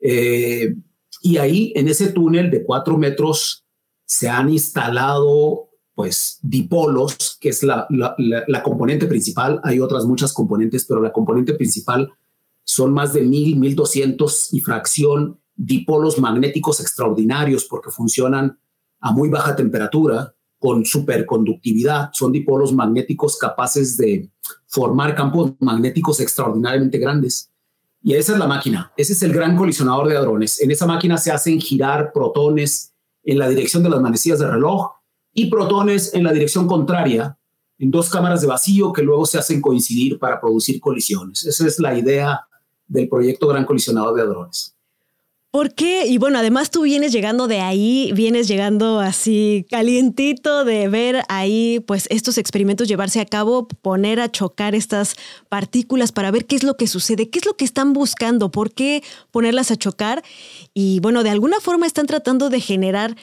Eh, 0.00 0.74
y 1.20 1.36
ahí, 1.36 1.74
en 1.76 1.88
ese 1.88 2.12
túnel 2.12 2.50
de 2.50 2.64
4 2.64 2.96
metros, 2.96 3.66
se 4.06 4.30
han 4.30 4.48
instalado 4.48 5.68
pues 5.94 6.38
dipolos, 6.40 7.36
que 7.38 7.50
es 7.50 7.62
la, 7.62 7.86
la, 7.90 8.14
la, 8.16 8.62
componente 8.62 9.04
principal. 9.06 9.60
Hay 9.64 9.80
otras 9.80 10.06
muchas 10.06 10.32
componentes, 10.32 10.86
pero 10.86 11.02
la 11.02 11.12
componente 11.12 11.52
principal 11.52 12.10
son 12.64 12.94
más 12.94 13.12
de 13.12 13.20
1000, 13.20 13.56
1200 13.56 14.54
y 14.54 14.60
fracción 14.60 15.39
dipolos 15.62 16.18
magnéticos 16.18 16.80
extraordinarios 16.80 17.66
porque 17.66 17.90
funcionan 17.90 18.58
a 18.98 19.12
muy 19.12 19.28
baja 19.28 19.54
temperatura 19.54 20.34
con 20.58 20.86
superconductividad. 20.86 22.08
Son 22.14 22.32
dipolos 22.32 22.72
magnéticos 22.72 23.36
capaces 23.36 23.98
de 23.98 24.30
formar 24.66 25.14
campos 25.14 25.52
magnéticos 25.60 26.20
extraordinariamente 26.20 26.96
grandes. 26.98 27.52
Y 28.02 28.14
esa 28.14 28.32
es 28.32 28.38
la 28.38 28.46
máquina. 28.46 28.90
Ese 28.96 29.12
es 29.12 29.22
el 29.22 29.34
gran 29.34 29.54
colisionador 29.54 30.08
de 30.08 30.16
hadrones. 30.16 30.62
En 30.62 30.70
esa 30.70 30.86
máquina 30.86 31.18
se 31.18 31.30
hacen 31.30 31.60
girar 31.60 32.12
protones 32.14 32.94
en 33.22 33.38
la 33.38 33.46
dirección 33.46 33.82
de 33.82 33.90
las 33.90 34.00
manecillas 34.00 34.38
de 34.38 34.50
reloj 34.50 34.92
y 35.34 35.50
protones 35.50 36.14
en 36.14 36.24
la 36.24 36.32
dirección 36.32 36.66
contraria 36.66 37.38
en 37.78 37.90
dos 37.90 38.08
cámaras 38.08 38.40
de 38.40 38.46
vacío 38.46 38.94
que 38.94 39.02
luego 39.02 39.26
se 39.26 39.38
hacen 39.38 39.60
coincidir 39.60 40.18
para 40.18 40.40
producir 40.40 40.80
colisiones. 40.80 41.44
Esa 41.44 41.66
es 41.66 41.78
la 41.78 41.98
idea 41.98 42.46
del 42.86 43.10
proyecto 43.10 43.46
Gran 43.46 43.66
Colisionador 43.66 44.14
de 44.14 44.22
Hadrones. 44.22 44.79
¿Por 45.50 45.74
qué? 45.74 46.06
Y 46.06 46.18
bueno, 46.18 46.38
además 46.38 46.70
tú 46.70 46.82
vienes 46.82 47.10
llegando 47.10 47.48
de 47.48 47.58
ahí, 47.58 48.12
vienes 48.14 48.46
llegando 48.46 49.00
así 49.00 49.66
calientito 49.68 50.64
de 50.64 50.88
ver 50.88 51.24
ahí 51.28 51.80
pues 51.88 52.06
estos 52.08 52.38
experimentos 52.38 52.86
llevarse 52.86 53.20
a 53.20 53.26
cabo, 53.26 53.66
poner 53.66 54.20
a 54.20 54.30
chocar 54.30 54.76
estas 54.76 55.16
partículas 55.48 56.12
para 56.12 56.30
ver 56.30 56.46
qué 56.46 56.54
es 56.54 56.62
lo 56.62 56.76
que 56.76 56.86
sucede, 56.86 57.30
qué 57.30 57.40
es 57.40 57.46
lo 57.46 57.56
que 57.56 57.64
están 57.64 57.92
buscando, 57.92 58.52
por 58.52 58.72
qué 58.72 59.02
ponerlas 59.32 59.72
a 59.72 59.76
chocar. 59.76 60.22
Y 60.72 61.00
bueno, 61.00 61.24
de 61.24 61.30
alguna 61.30 61.58
forma 61.58 61.84
están 61.86 62.06
tratando 62.06 62.48
de 62.48 62.60
generar 62.60 63.16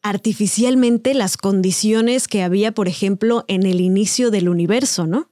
artificialmente 0.00 1.12
las 1.12 1.36
condiciones 1.36 2.28
que 2.28 2.44
había, 2.44 2.70
por 2.70 2.86
ejemplo, 2.86 3.44
en 3.48 3.66
el 3.66 3.80
inicio 3.80 4.30
del 4.30 4.48
universo, 4.48 5.08
¿no? 5.08 5.28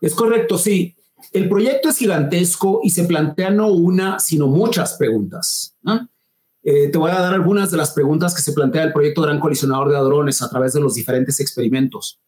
Es 0.00 0.14
correcto, 0.14 0.58
sí. 0.58 0.93
El 1.34 1.48
proyecto 1.48 1.88
es 1.88 1.98
gigantesco 1.98 2.78
y 2.84 2.90
se 2.90 3.04
plantean 3.06 3.56
no 3.56 3.66
una, 3.66 4.20
sino 4.20 4.46
muchas 4.46 4.94
preguntas. 4.94 5.76
Eh, 6.62 6.90
te 6.90 6.96
voy 6.96 7.10
a 7.10 7.18
dar 7.18 7.34
algunas 7.34 7.72
de 7.72 7.76
las 7.76 7.90
preguntas 7.90 8.36
que 8.36 8.40
se 8.40 8.52
plantea 8.52 8.84
el 8.84 8.92
proyecto 8.92 9.22
Gran 9.22 9.40
Colisionador 9.40 9.90
de 9.90 9.96
Hadrones 9.96 10.42
a 10.42 10.48
través 10.48 10.74
de 10.74 10.80
los 10.80 10.94
diferentes 10.94 11.40
experimentos. 11.40 12.20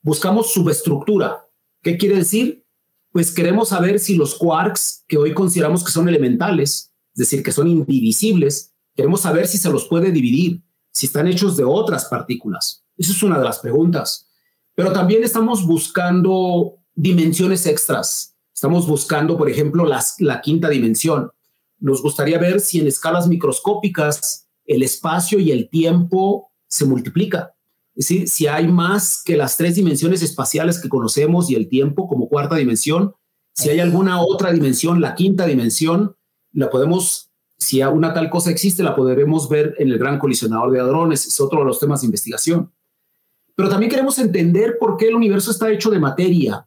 Buscamos 0.00 0.52
subestructura. 0.52 1.44
¿Qué 1.82 1.98
quiere 1.98 2.18
decir? 2.18 2.64
Pues 3.10 3.34
queremos 3.34 3.70
saber 3.70 3.98
si 3.98 4.14
los 4.14 4.36
quarks, 4.36 5.04
que 5.08 5.18
hoy 5.18 5.34
consideramos 5.34 5.82
que 5.82 5.90
son 5.90 6.08
elementales, 6.08 6.94
es 7.12 7.18
decir, 7.18 7.42
que 7.42 7.50
son 7.50 7.66
indivisibles, 7.66 8.72
queremos 8.94 9.22
saber 9.22 9.48
si 9.48 9.58
se 9.58 9.70
los 9.70 9.88
puede 9.88 10.12
dividir, 10.12 10.62
si 10.92 11.06
están 11.06 11.26
hechos 11.26 11.56
de 11.56 11.64
otras 11.64 12.04
partículas. 12.04 12.84
Esa 12.96 13.10
es 13.10 13.22
una 13.24 13.40
de 13.40 13.44
las 13.44 13.58
preguntas. 13.58 14.30
Pero 14.76 14.92
también 14.92 15.24
estamos 15.24 15.66
buscando 15.66 16.79
dimensiones 17.00 17.64
extras. 17.64 18.36
Estamos 18.54 18.86
buscando, 18.86 19.38
por 19.38 19.48
ejemplo, 19.48 19.86
la 19.86 20.40
quinta 20.42 20.68
dimensión. 20.68 21.30
Nos 21.78 22.02
gustaría 22.02 22.38
ver 22.38 22.60
si 22.60 22.78
en 22.78 22.86
escalas 22.86 23.26
microscópicas 23.26 24.48
el 24.66 24.82
espacio 24.82 25.38
y 25.38 25.50
el 25.50 25.70
tiempo 25.70 26.50
se 26.66 26.84
multiplica. 26.84 27.54
Es 27.94 28.08
decir, 28.08 28.28
si 28.28 28.46
hay 28.46 28.68
más 28.68 29.22
que 29.24 29.38
las 29.38 29.56
tres 29.56 29.76
dimensiones 29.76 30.22
espaciales 30.22 30.78
que 30.78 30.90
conocemos 30.90 31.50
y 31.50 31.54
el 31.54 31.68
tiempo 31.68 32.06
como 32.06 32.28
cuarta 32.28 32.56
dimensión, 32.56 33.14
si 33.54 33.70
hay 33.70 33.80
alguna 33.80 34.20
otra 34.20 34.52
dimensión, 34.52 35.00
la 35.00 35.14
quinta 35.14 35.46
dimensión, 35.46 36.16
la 36.52 36.68
podemos, 36.68 37.30
si 37.56 37.82
una 37.82 38.12
tal 38.12 38.28
cosa 38.28 38.50
existe, 38.50 38.82
la 38.82 38.94
podremos 38.94 39.48
ver 39.48 39.74
en 39.78 39.88
el 39.88 39.98
gran 39.98 40.18
colisionador 40.18 40.70
de 40.70 40.80
hadrones. 40.80 41.26
Es 41.26 41.40
otro 41.40 41.60
de 41.60 41.64
los 41.64 41.80
temas 41.80 42.02
de 42.02 42.08
investigación. 42.08 42.70
pero 43.56 43.70
también 43.70 43.90
queremos 43.90 44.18
entender 44.18 44.76
por 44.78 44.98
qué 44.98 45.08
el 45.08 45.14
universo 45.14 45.50
está 45.50 45.70
hecho 45.70 45.90
de 45.90 45.98
materia 45.98 46.66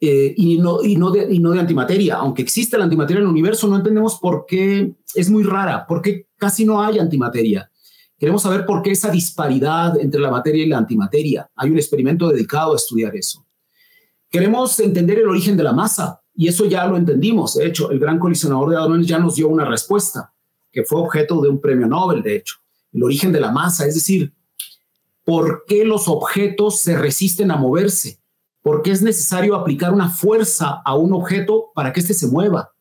eh, 0.00 0.34
y, 0.36 0.58
no, 0.58 0.82
y, 0.82 0.96
no 0.96 1.10
de, 1.10 1.32
y 1.32 1.38
no 1.38 1.50
de 1.50 1.60
antimateria. 1.60 2.16
Aunque 2.16 2.42
existe 2.42 2.78
la 2.78 2.84
antimateria 2.84 3.18
en 3.18 3.24
el 3.24 3.30
universo, 3.30 3.66
no 3.68 3.76
entendemos 3.76 4.18
por 4.20 4.44
qué 4.46 4.94
es 5.14 5.30
muy 5.30 5.42
rara, 5.42 5.86
por 5.86 6.02
qué 6.02 6.28
casi 6.36 6.64
no 6.64 6.82
hay 6.82 6.98
antimateria. 6.98 7.70
Queremos 8.18 8.42
saber 8.42 8.66
por 8.66 8.82
qué 8.82 8.90
esa 8.90 9.10
disparidad 9.10 9.98
entre 10.00 10.20
la 10.20 10.30
materia 10.30 10.64
y 10.64 10.68
la 10.68 10.78
antimateria. 10.78 11.48
Hay 11.54 11.70
un 11.70 11.76
experimento 11.76 12.28
dedicado 12.28 12.72
a 12.72 12.76
estudiar 12.76 13.14
eso. 13.16 13.46
Queremos 14.28 14.78
entender 14.80 15.20
el 15.20 15.28
origen 15.28 15.56
de 15.56 15.62
la 15.62 15.72
masa 15.72 16.20
y 16.34 16.48
eso 16.48 16.66
ya 16.66 16.86
lo 16.86 16.96
entendimos. 16.96 17.54
De 17.54 17.66
hecho, 17.66 17.90
el 17.90 17.98
gran 17.98 18.18
colisionador 18.18 18.70
de 18.70 18.76
hadrones 18.76 19.06
ya 19.06 19.18
nos 19.18 19.36
dio 19.36 19.48
una 19.48 19.64
respuesta 19.64 20.34
que 20.70 20.84
fue 20.84 21.00
objeto 21.00 21.40
de 21.40 21.48
un 21.48 21.60
premio 21.60 21.86
Nobel, 21.86 22.22
de 22.22 22.36
hecho. 22.36 22.56
El 22.92 23.04
origen 23.04 23.32
de 23.32 23.40
la 23.40 23.50
masa, 23.50 23.86
es 23.86 23.94
decir, 23.94 24.34
por 25.24 25.64
qué 25.66 25.84
los 25.84 26.08
objetos 26.08 26.80
se 26.80 26.96
resisten 26.96 27.50
a 27.50 27.56
moverse, 27.56 28.20
por 28.62 28.82
qué 28.82 28.90
es 28.90 29.02
necesario 29.02 29.54
aplicar 29.54 29.92
una 29.92 30.10
fuerza 30.10 30.82
a 30.84 30.94
un 30.94 31.12
objeto 31.12 31.70
para 31.74 31.92
que 31.92 32.00
éste 32.00 32.14
se 32.14 32.26
mueva. 32.26 32.72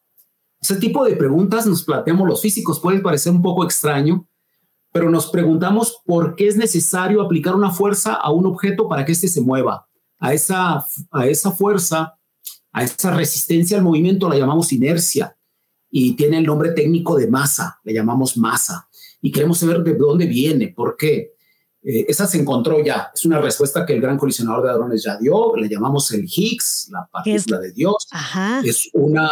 Ese 0.59 0.75
tipo 0.77 1.05
de 1.05 1.15
preguntas 1.15 1.65
nos 1.65 1.83
planteamos 1.83 2.27
los 2.27 2.41
físicos. 2.41 2.79
Puede 2.79 2.99
parecer 2.99 3.31
un 3.31 3.41
poco 3.41 3.63
extraño, 3.63 4.27
pero 4.91 5.09
nos 5.09 5.27
preguntamos 5.27 6.01
por 6.05 6.35
qué 6.35 6.47
es 6.47 6.57
necesario 6.57 7.21
aplicar 7.21 7.55
una 7.55 7.71
fuerza 7.71 8.13
a 8.13 8.31
un 8.31 8.45
objeto 8.45 8.87
para 8.87 9.05
que 9.05 9.11
éste 9.11 9.27
se 9.27 9.41
mueva. 9.41 9.87
A 10.19 10.33
esa, 10.33 10.85
a 11.11 11.27
esa 11.27 11.51
fuerza, 11.51 12.17
a 12.71 12.83
esa 12.83 13.11
resistencia 13.11 13.77
al 13.77 13.83
movimiento 13.83 14.27
la 14.27 14.37
llamamos 14.37 14.73
inercia 14.73 15.37
y 15.89 16.15
tiene 16.15 16.39
el 16.39 16.45
nombre 16.45 16.71
técnico 16.71 17.15
de 17.15 17.27
masa, 17.27 17.79
le 17.83 17.93
llamamos 17.93 18.37
masa. 18.37 18.89
Y 19.21 19.31
queremos 19.31 19.59
saber 19.59 19.83
de 19.83 19.95
dónde 19.95 20.25
viene, 20.25 20.69
por 20.69 20.95
qué. 20.97 21.33
Eh, 21.89 22.05
esa 22.09 22.27
se 22.27 22.37
encontró 22.37 22.83
ya, 22.83 23.11
es 23.15 23.23
una 23.23 23.39
respuesta 23.39 23.85
que 23.85 23.93
el 23.93 24.01
gran 24.01 24.17
colisionador 24.17 24.61
de 24.61 24.71
hadrones 24.71 25.03
ya 25.03 25.17
dio, 25.17 25.55
le 25.55 25.69
llamamos 25.69 26.11
el 26.11 26.25
Higgs, 26.25 26.89
la 26.91 27.07
partícula 27.09 27.59
de 27.59 27.71
Dios. 27.71 28.07
Es 28.61 28.89
una, 28.91 29.31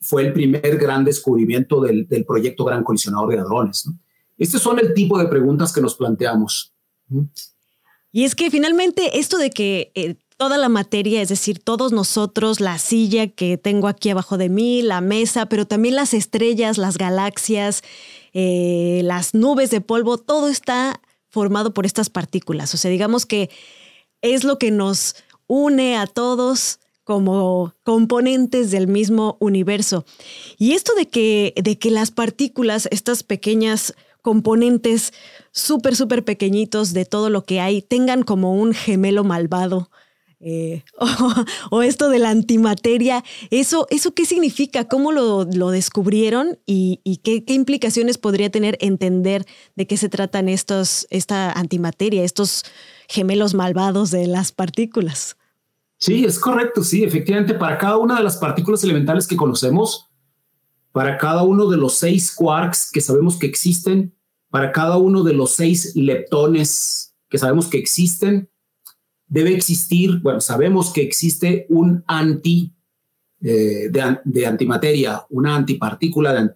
fue 0.00 0.22
el 0.22 0.32
primer 0.32 0.76
gran 0.76 1.04
descubrimiento 1.04 1.80
del, 1.80 2.08
del 2.08 2.24
proyecto 2.24 2.64
gran 2.64 2.82
colisionador 2.82 3.30
de 3.30 3.38
hadrones. 3.38 3.86
¿no? 3.86 3.96
Estos 4.36 4.60
son 4.60 4.80
el 4.80 4.92
tipo 4.92 5.16
de 5.18 5.26
preguntas 5.26 5.72
que 5.72 5.80
nos 5.80 5.94
planteamos. 5.94 6.74
Y 8.10 8.24
es 8.24 8.34
que 8.34 8.50
finalmente 8.50 9.20
esto 9.20 9.38
de 9.38 9.50
que 9.50 9.92
eh, 9.94 10.16
toda 10.36 10.58
la 10.58 10.68
materia, 10.68 11.22
es 11.22 11.28
decir, 11.28 11.60
todos 11.60 11.92
nosotros, 11.92 12.60
la 12.60 12.78
silla 12.78 13.28
que 13.28 13.56
tengo 13.56 13.86
aquí 13.86 14.10
abajo 14.10 14.36
de 14.36 14.48
mí, 14.48 14.82
la 14.82 15.00
mesa, 15.00 15.46
pero 15.46 15.64
también 15.64 15.94
las 15.94 16.12
estrellas, 16.12 16.76
las 16.76 16.98
galaxias, 16.98 17.82
eh, 18.32 19.02
las 19.04 19.34
nubes 19.34 19.70
de 19.70 19.80
polvo, 19.80 20.18
todo 20.18 20.48
está 20.48 21.00
formado 21.34 21.74
por 21.74 21.84
estas 21.84 22.08
partículas. 22.08 22.72
O 22.72 22.76
sea, 22.78 22.90
digamos 22.90 23.26
que 23.26 23.50
es 24.22 24.44
lo 24.44 24.58
que 24.58 24.70
nos 24.70 25.16
une 25.46 25.98
a 25.98 26.06
todos 26.06 26.78
como 27.02 27.74
componentes 27.82 28.70
del 28.70 28.86
mismo 28.86 29.36
universo. 29.40 30.06
Y 30.56 30.72
esto 30.72 30.94
de 30.94 31.08
que, 31.10 31.52
de 31.62 31.78
que 31.78 31.90
las 31.90 32.10
partículas, 32.10 32.88
estas 32.90 33.22
pequeñas 33.22 33.94
componentes 34.22 35.12
súper, 35.52 35.96
súper 35.96 36.24
pequeñitos 36.24 36.94
de 36.94 37.04
todo 37.04 37.28
lo 37.28 37.44
que 37.44 37.60
hay 37.60 37.82
tengan 37.82 38.22
como 38.22 38.54
un 38.54 38.72
gemelo 38.72 39.22
malvado. 39.22 39.90
Eh, 40.46 40.84
o, 41.70 41.80
esto 41.80 42.10
de 42.10 42.18
la 42.18 42.28
antimateria, 42.28 43.24
¿eso, 43.50 43.86
eso 43.88 44.12
qué 44.12 44.26
significa? 44.26 44.86
¿Cómo 44.86 45.10
lo, 45.10 45.46
descubrieron? 45.70 46.58
¿Y, 46.66 47.00
qué, 47.24 47.42
implicaciones 47.54 48.18
podría 48.18 48.50
tener 48.50 48.76
entender 48.82 49.46
de 49.74 49.86
qué 49.86 49.96
se 49.96 50.10
tratan 50.10 50.50
estos, 50.50 51.06
esta 51.08 51.50
antimateria, 51.50 52.24
estos 52.24 52.64
gemelos 53.08 53.54
malvados 53.54 54.10
de 54.10 54.26
las 54.26 54.52
partículas? 54.52 55.38
Sí, 55.98 56.26
es 56.26 56.38
correcto, 56.38 56.84
sí, 56.84 57.04
efectivamente, 57.04 57.54
para 57.54 57.78
cada 57.78 57.96
una 57.96 58.18
de 58.18 58.22
las 58.22 58.36
partículas 58.36 58.84
elementales 58.84 59.26
que 59.26 59.36
conocemos, 59.36 60.10
para 60.92 61.16
cada 61.16 61.42
uno 61.42 61.70
de 61.70 61.78
los 61.78 61.94
seis 61.94 62.34
quarks 62.34 62.90
que 62.92 63.00
sabemos 63.00 63.38
que 63.38 63.46
existen, 63.46 64.14
para 64.50 64.72
cada 64.72 64.98
uno 64.98 65.22
de 65.22 65.32
los 65.32 65.52
seis 65.52 65.96
leptones 65.96 67.14
que 67.30 67.38
sabemos 67.38 67.66
que 67.68 67.78
existen, 67.78 68.50
debe 69.26 69.54
existir, 69.54 70.20
bueno, 70.20 70.40
sabemos 70.40 70.92
que 70.92 71.02
existe 71.02 71.66
un 71.68 72.04
anti 72.06 72.74
eh, 73.40 73.90
de, 73.90 74.46
antimateria, 74.46 75.24
una 75.30 75.56
antipartícula 75.56 76.50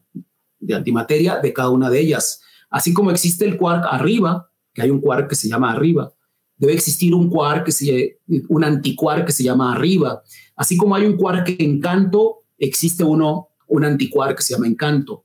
de, 0.61 0.75
antimateria 0.75 1.39
de 1.39 1.53
cada 1.53 1.71
una 1.71 1.91
de 1.91 2.01
ellas. 2.01 2.41
Así 2.71 2.93
como 2.93 3.11
existe 3.11 3.45
el 3.45 3.57
quark 3.57 3.85
arriba, 3.91 4.51
que 4.73 4.83
hay 4.83 4.91
un 4.91 5.01
quark 5.01 5.29
que 5.29 5.37
se 5.37 5.49
llama 5.49 5.73
arriba, 5.73 6.13
debe 6.57 6.75
existir 6.75 7.15
un 7.15 7.31
quark 7.31 7.65
que 7.65 7.73
se, 7.73 8.21
un 8.49 8.65
antiquark 8.65 9.27
que 9.27 9.33
se 9.33 9.45
llama 9.45 9.73
arriba. 9.73 10.23
Así 10.57 10.77
como 10.77 10.95
hay 10.95 11.05
un 11.05 11.17
quark 11.17 11.57
en 11.59 11.81
canto, 11.81 12.45
existe 12.59 13.05
uno 13.05 13.49
un 13.69 13.85
anticuar 13.85 14.35
que 14.35 14.43
se 14.43 14.55
llama 14.55 14.67
Encanto. 14.67 15.25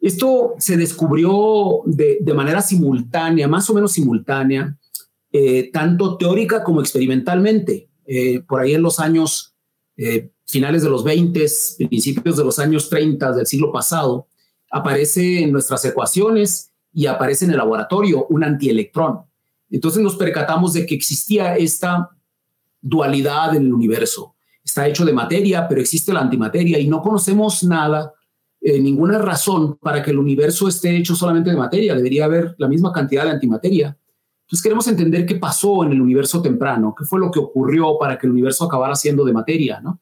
Esto 0.00 0.54
se 0.58 0.76
descubrió 0.76 1.82
de, 1.84 2.22
manera 2.34 2.62
simultánea, 2.62 3.46
más 3.48 3.68
o 3.68 3.74
menos 3.74 3.92
simultánea, 3.92 4.78
eh, 5.32 5.70
tanto 5.72 6.16
teórica 6.16 6.62
como 6.62 6.80
experimentalmente. 6.80 7.88
Eh, 8.06 8.40
por 8.40 8.60
ahí 8.60 8.74
en 8.74 8.82
los 8.82 8.98
años 8.98 9.54
eh, 9.96 10.30
finales 10.46 10.82
de 10.82 10.90
los 10.90 11.04
20, 11.04 11.46
principios 11.88 12.36
de 12.36 12.44
los 12.44 12.58
años 12.58 12.88
30 12.88 13.32
del 13.32 13.46
siglo 13.46 13.70
pasado, 13.70 14.26
aparece 14.70 15.42
en 15.42 15.52
nuestras 15.52 15.84
ecuaciones 15.84 16.72
y 16.92 17.06
aparece 17.06 17.44
en 17.44 17.52
el 17.52 17.58
laboratorio 17.58 18.26
un 18.30 18.44
antielectrón. 18.44 19.20
Entonces 19.70 20.02
nos 20.02 20.16
percatamos 20.16 20.72
de 20.72 20.86
que 20.86 20.94
existía 20.94 21.56
esta 21.56 22.10
dualidad 22.80 23.54
en 23.54 23.66
el 23.66 23.72
universo 23.72 24.34
está 24.70 24.86
hecho 24.86 25.04
de 25.04 25.12
materia, 25.12 25.66
pero 25.68 25.80
existe 25.80 26.12
la 26.12 26.20
antimateria 26.20 26.78
y 26.78 26.88
no 26.88 27.02
conocemos 27.02 27.62
nada, 27.64 28.14
eh, 28.60 28.80
ninguna 28.80 29.18
razón 29.18 29.76
para 29.76 30.02
que 30.02 30.10
el 30.10 30.18
universo 30.18 30.68
esté 30.68 30.96
hecho 30.96 31.14
solamente 31.14 31.50
de 31.50 31.56
materia. 31.56 31.94
Debería 31.94 32.24
haber 32.26 32.54
la 32.58 32.68
misma 32.68 32.92
cantidad 32.92 33.24
de 33.24 33.30
antimateria. 33.30 33.96
Entonces 34.50 34.62
queremos 34.64 34.88
entender 34.88 35.24
qué 35.26 35.36
pasó 35.36 35.84
en 35.84 35.92
el 35.92 36.00
universo 36.00 36.42
temprano, 36.42 36.92
qué 36.98 37.04
fue 37.04 37.20
lo 37.20 37.30
que 37.30 37.38
ocurrió 37.38 37.96
para 37.98 38.18
que 38.18 38.26
el 38.26 38.32
universo 38.32 38.64
acabara 38.64 38.96
siendo 38.96 39.24
de 39.24 39.32
materia, 39.32 39.80
¿no? 39.80 40.00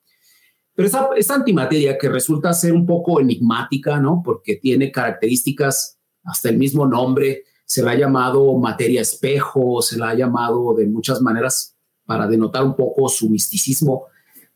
Pero 0.75 0.89
esa, 0.89 1.09
esa 1.17 1.35
antimateria 1.35 1.99
que 1.99 2.09
resulta 2.09 2.53
ser 2.55 2.73
un 2.73 2.87
poco 2.87 3.21
enigmática, 3.21 4.01
¿no? 4.01 4.23
Porque 4.25 4.57
tiene 4.57 4.91
características, 4.91 5.99
hasta 6.25 6.49
el 6.49 6.57
mismo 6.57 6.87
nombre, 6.87 7.45
se 7.67 7.83
la 7.83 7.91
ha 7.91 7.95
llamado 7.95 8.57
materia 8.57 9.03
espejo, 9.03 9.83
se 9.83 9.99
la 9.99 10.11
ha 10.11 10.15
llamado 10.15 10.75
de 10.75 10.87
muchas 10.87 11.21
maneras 11.21 11.77
para 12.07 12.27
denotar 12.27 12.65
un 12.65 12.75
poco 12.75 13.09
su 13.11 13.29
misticismo 13.29 14.07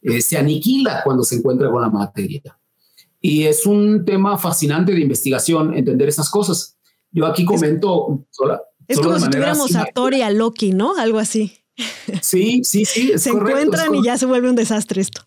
eh, 0.02 0.20
se 0.20 0.36
aniquila 0.36 1.02
cuando 1.04 1.22
se 1.22 1.36
encuentra 1.36 1.70
con 1.70 1.80
la 1.80 1.88
materia. 1.88 2.58
Y 3.20 3.44
es 3.44 3.66
un 3.66 4.04
tema 4.04 4.36
fascinante 4.36 4.92
de 4.92 5.00
investigación 5.00 5.76
entender 5.76 6.08
esas 6.08 6.28
cosas. 6.28 6.76
Yo 7.12 7.26
aquí 7.26 7.44
comento... 7.44 8.26
Es, 8.30 8.38
como 9.02 9.18
si 9.18 9.30
tuviéramos 9.30 9.74
a 9.76 9.86
Thor 9.86 10.14
y 10.14 10.22
a 10.22 10.30
Loki, 10.30 10.72
¿no? 10.72 10.96
Algo 10.96 11.18
así. 11.18 11.52
Sí, 12.20 12.62
sí, 12.64 12.84
sí. 12.84 13.12
se 13.16 13.30
encuentran 13.30 13.94
y 13.94 14.04
ya 14.04 14.18
se 14.18 14.26
vuelve 14.26 14.50
un 14.50 14.56
desastre 14.56 15.00
esto. 15.00 15.22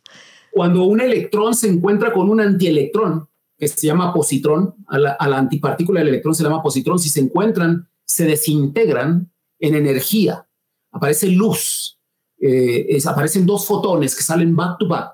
Cuando 0.52 0.84
un 0.84 1.02
electrón 1.02 1.56
se 1.56 1.68
encuentra 1.68 2.14
con 2.14 2.30
un 2.30 2.40
antielectrón, 2.40 3.28
que 3.58 3.68
se 3.68 3.88
llama 3.88 4.14
positrón, 4.14 4.76
a 4.88 5.00
la, 5.00 5.12
a 5.12 5.28
la 5.28 5.38
antipartícula 5.38 6.00
del 6.00 6.10
electrón 6.10 6.36
se 6.36 6.44
llama 6.44 6.62
positrón, 6.62 7.00
si 7.00 7.10
se 7.10 7.20
encuentran, 7.22 7.88
se 8.04 8.26
desintegran 8.26 9.32
en 9.60 9.76
energía, 9.76 10.48
aparece 10.92 11.28
luz, 11.28 12.00
eh, 12.40 12.98
aparecen 13.06 13.46
dos 13.46 13.66
fotones 13.66 14.16
que 14.16 14.24
salen 14.24 14.56
back 14.56 14.78
to 14.80 14.88
back. 14.88 15.12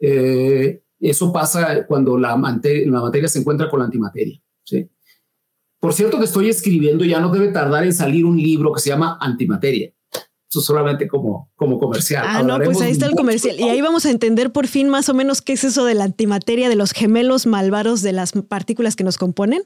Eh, 0.00 0.82
eso 1.00 1.32
pasa 1.32 1.86
cuando 1.86 2.16
la, 2.18 2.30
la, 2.30 3.00
materia 3.00 3.28
se 3.28 3.38
encuentra 3.38 3.70
con 3.70 3.80
la 3.80 3.86
antimateria. 3.86 4.40
¿sí? 4.64 4.88
Por 5.84 5.92
cierto 5.92 6.18
que 6.18 6.24
estoy 6.24 6.48
escribiendo, 6.48 7.04
ya 7.04 7.20
no 7.20 7.28
debe 7.28 7.48
tardar 7.48 7.84
en 7.84 7.92
salir 7.92 8.24
un 8.24 8.38
libro 8.38 8.72
que 8.72 8.80
se 8.80 8.88
llama 8.88 9.18
Antimateria. 9.20 9.92
Eso 10.48 10.62
solamente 10.62 11.06
como, 11.06 11.52
como 11.56 11.78
comercial. 11.78 12.24
Ah, 12.26 12.42
no, 12.42 12.58
pues 12.58 12.80
ahí 12.80 12.90
está 12.90 13.04
el 13.04 13.14
comercial. 13.14 13.60
Y 13.60 13.64
ahí 13.64 13.82
vamos 13.82 14.06
a 14.06 14.10
entender 14.10 14.50
por 14.50 14.66
fin 14.66 14.88
más 14.88 15.10
o 15.10 15.14
menos 15.14 15.42
qué 15.42 15.52
es 15.52 15.62
eso 15.62 15.84
de 15.84 15.92
la 15.92 16.04
antimateria, 16.04 16.70
de 16.70 16.74
los 16.74 16.92
gemelos 16.92 17.44
malvados 17.44 18.00
de 18.00 18.12
las 18.12 18.32
partículas 18.32 18.96
que 18.96 19.04
nos 19.04 19.18
componen. 19.18 19.62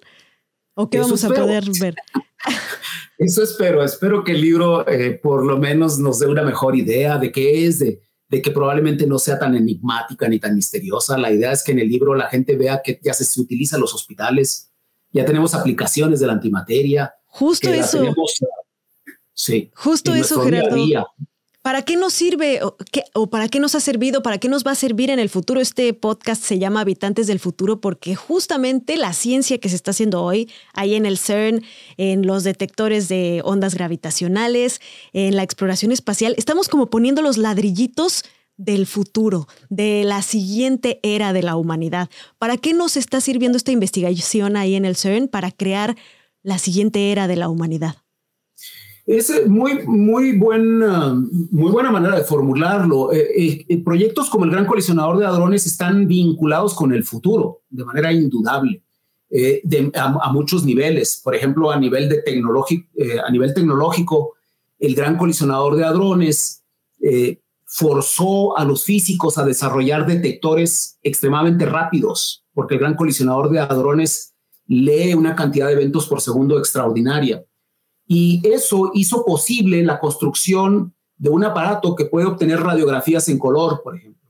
¿O 0.75 0.91
qué 0.91 0.99
vamos 0.99 1.23
a 1.23 1.29
poder 1.29 1.63
ver? 1.81 1.95
Eso 3.19 3.45
espero, 3.45 3.85
espero 3.85 4.25
que 4.25 4.33
el 4.33 4.41
libro 4.41 4.89
eh, 4.89 5.21
por 5.23 5.47
lo 5.47 5.57
menos 5.57 6.01
nos 6.01 6.19
dé 6.19 6.27
una 6.27 6.43
mejor 6.43 6.75
idea 6.75 7.17
de 7.19 7.31
qué 7.31 7.65
es, 7.65 7.79
de, 7.79 8.01
que 8.29 8.51
probablemente 8.51 9.07
no 9.07 9.21
sea 9.21 9.39
tan 9.39 9.55
enigmática 9.55 10.27
ni 10.27 10.41
tan 10.41 10.57
misteriosa. 10.57 11.17
La 11.17 11.31
idea 11.31 11.53
es 11.53 11.63
que 11.63 11.71
en 11.71 11.79
el 11.79 11.89
libro 11.89 12.17
la 12.17 12.27
gente 12.27 12.57
vea 12.57 12.81
que 12.85 12.99
ya 13.05 13.15
se, 13.15 13.41
utiliza 13.41 13.77
en 13.77 13.83
los 13.83 13.95
hospitales, 13.95 14.68
ya 15.13 15.25
tenemos 15.25 15.55
aplicaciones 15.55 16.21
de 16.21 16.27
la 16.27 16.35
antimateria. 16.35 17.15
Justo 17.27 17.73
eso. 17.73 18.15
sí. 19.35 19.71
Justo 19.75 20.15
eso, 20.15 20.43
Gerardo. 20.43 20.77
¿Para 21.69 21.83
qué 21.83 21.97
nos 21.97 22.15
sirve 22.15 22.63
o, 22.63 22.77
o, 23.13 23.29
para 23.29 23.49
qué 23.49 23.61
nos 23.61 23.75
ha 23.75 23.81
servido, 23.81 24.23
para 24.23 24.39
qué 24.39 24.49
nos 24.49 24.65
va 24.65 24.71
a 24.71 24.75
servir 24.75 25.11
en 25.11 25.19
el 25.19 25.29
futuro? 25.29 25.61
Este 25.61 25.93
podcast 25.93 26.43
se 26.43 26.59
llama 26.59 26.81
Habitantes 26.81 27.27
del 27.27 27.41
Futuro 27.41 27.81
porque 27.81 28.15
justamente 28.15 28.97
la 28.97 29.13
ciencia 29.13 29.59
que 29.59 29.69
se 29.69 29.75
está 29.75 29.91
haciendo 29.91 30.23
hoy, 30.23 30.51
ahí 30.73 30.95
en 30.95 31.05
el 31.05 31.19
CERN, 31.19 31.63
en 31.99 32.27
los 32.27 32.45
detectores 32.45 33.09
de 33.09 33.43
ondas 33.45 33.75
gravitacionales, 33.75 34.81
en 35.13 35.37
la 35.37 35.43
exploración 35.43 35.93
espacial, 35.93 36.35
estamos 36.39 36.69
como 36.69 36.89
poniendo 36.89 37.21
los 37.21 37.37
ladrillitos 37.37 38.25
del 38.59 38.87
futuro, 38.87 39.47
de 39.71 40.03
la 40.05 40.21
siguiente 40.21 41.01
era 41.03 41.33
de 41.33 41.43
la 41.43 41.57
humanidad. 41.57 42.11
¿Para 42.39 42.59
qué 42.59 42.75
nos 42.75 42.97
está 42.97 43.23
sirviendo 43.23 43.57
esta 43.57 43.73
investigación 43.73 44.57
ahí 44.57 44.75
en 44.75 44.85
el 44.85 44.97
CERN? 44.97 45.29
Para 45.29 45.51
crear 45.51 45.97
la 46.43 46.59
siguiente 46.59 47.11
era 47.11 47.29
de 47.29 47.37
la 47.37 47.49
humanidad. 47.49 47.97
Es 49.07 49.31
eh, 49.31 49.47
muy, 49.47 49.87
muy, 49.87 50.37
buena, 50.37 51.15
muy 51.51 51.71
buena 51.71 51.91
manera 51.91 52.19
de 52.19 52.25
formularlo. 52.25 53.11
Eh, 53.11 53.65
eh, 53.67 53.83
proyectos 53.83 54.29
como 54.29 54.45
el 54.45 54.51
Gran 54.51 54.67
Colisionador 54.67 55.19
de 55.19 55.25
Hadrones 55.25 55.65
están 55.65 56.07
vinculados 56.07 56.75
con 56.75 56.93
el 56.93 57.05
futuro 57.05 57.63
de 57.71 57.87
manera 57.87 58.13
indudable, 58.13 58.83
a, 59.95 60.33
muchos 60.33 60.65
niveles. 60.65 61.21
Por 61.25 61.35
ejemplo, 61.35 61.71
a 61.71 61.79
nivel, 61.79 62.09
de 62.11 62.23
a 63.27 63.31
nivel 63.31 63.55
tecnológico, 63.55 64.35
el 64.79 64.95
Gran 64.95 65.17
Colisionador 65.17 65.77
de 65.77 65.85
Hadrones 65.85 66.65
forzó 67.71 68.57
a 68.57 68.65
los 68.65 68.85
físicos 68.85 69.37
a 69.37 69.45
desarrollar 69.45 70.07
detectores 70.07 70.99
extremadamente 71.03 71.67
rápidos, 71.67 72.47
porque 72.55 72.75
el 72.75 72.81
Gran 72.81 72.95
Colisionador 72.95 73.51
de 73.51 73.61
Hadrones 73.61 74.35
lee 74.67 75.13
una 75.13 75.37
cantidad 75.37 75.67
de 75.67 75.75
eventos 75.75 76.07
por 76.09 76.23
segundo 76.23 76.59
extraordinaria. 76.59 77.45
Y 78.07 78.41
eso 78.49 78.91
hizo 78.95 79.23
posible 79.23 79.85
la 79.85 80.01
construcción 80.01 80.95
de 81.19 81.29
un 81.29 81.45
aparato 81.45 81.95
que 81.95 82.07
puede 82.07 82.27
obtener 82.27 82.59
radiografías 82.61 83.29
en 83.29 83.39
color, 83.39 83.83
por 83.83 83.97
ejemplo. 83.97 84.27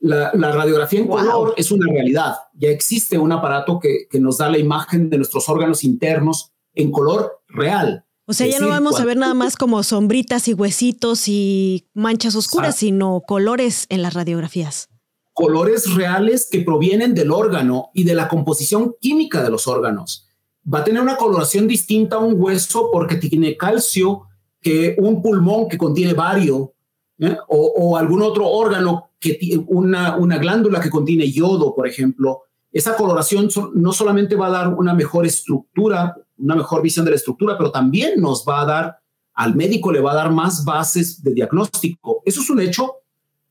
La, 0.00 0.32
radiografía 0.32 0.98
en 0.98 1.06
color 1.06 1.54
es 1.56 1.70
una 1.70 1.90
realidad. 1.90 2.34
Ya 2.54 2.70
existe 2.70 3.16
un 3.16 3.30
aparato 3.30 3.78
que, 3.78 4.08
nos 4.18 4.38
da 4.38 4.50
la 4.50 4.58
imagen 4.58 5.08
de 5.08 5.16
nuestros 5.16 5.48
órganos 5.48 5.84
internos 5.84 6.52
en 6.74 6.90
color 6.90 7.40
real. 7.48 8.03
O 8.26 8.32
sea, 8.32 8.46
ya 8.46 8.58
no 8.58 8.68
vamos 8.68 9.00
a 9.00 9.04
ver 9.04 9.16
nada 9.16 9.34
más 9.34 9.56
como 9.56 9.82
sombritas 9.82 10.48
y 10.48 10.54
huesitos 10.54 11.28
y 11.28 11.86
manchas 11.94 12.34
oscuras, 12.34 12.76
sino 12.76 13.22
colores 13.26 13.86
en 13.88 14.02
las 14.02 14.14
radiografías 14.14 14.88
colores 15.34 15.92
reales 15.94 16.48
que 16.50 16.60
provienen 16.60 17.12
del 17.12 17.32
órgano 17.32 17.90
y 17.92 18.04
de 18.04 18.14
la 18.14 18.28
composición 18.28 18.94
química 19.00 19.42
de 19.42 19.50
los 19.50 19.66
órganos. 19.66 20.28
Va 20.72 20.78
a 20.78 20.84
tener 20.84 21.02
una 21.02 21.16
coloración 21.16 21.68
distinta 21.68 22.16
a 22.16 22.20
un 22.20 22.40
hueso 22.40 22.88
porque 22.90 23.16
tiene 23.16 23.56
calcio 23.56 24.28
que 24.62 24.94
un 24.96 25.20
pulmón 25.20 25.68
que 25.68 25.76
contiene 25.76 26.14
bario 26.14 26.72
¿eh? 27.18 27.36
o, 27.48 27.96
algún 27.98 28.22
otro 28.22 28.48
órgano 28.48 29.10
que 29.18 29.34
tiene 29.34 29.64
una, 29.66 30.16
una 30.16 30.38
glándula 30.38 30.80
que 30.80 30.88
contiene 30.88 31.30
yodo, 31.30 31.74
por 31.74 31.86
ejemplo. 31.86 32.42
Esa 32.72 32.96
coloración 32.96 33.48
no 33.74 33.92
solamente 33.92 34.36
va 34.36 34.46
a 34.46 34.50
dar 34.50 34.68
una 34.68 34.94
mejor 34.94 35.26
estructura, 35.26 36.16
una 36.38 36.56
mejor 36.56 36.82
visión 36.82 37.04
de 37.04 37.12
la 37.12 37.16
estructura, 37.16 37.56
pero 37.56 37.70
también 37.70 38.20
nos 38.20 38.44
va 38.48 38.62
a 38.62 38.66
dar, 38.66 38.98
al 39.34 39.54
médico 39.54 39.92
le 39.92 40.00
va 40.00 40.12
a 40.12 40.16
dar 40.16 40.32
más 40.32 40.64
bases 40.64 41.22
de 41.22 41.32
diagnóstico. 41.32 42.22
Eso 42.24 42.40
es 42.40 42.50
un 42.50 42.60
hecho 42.60 43.04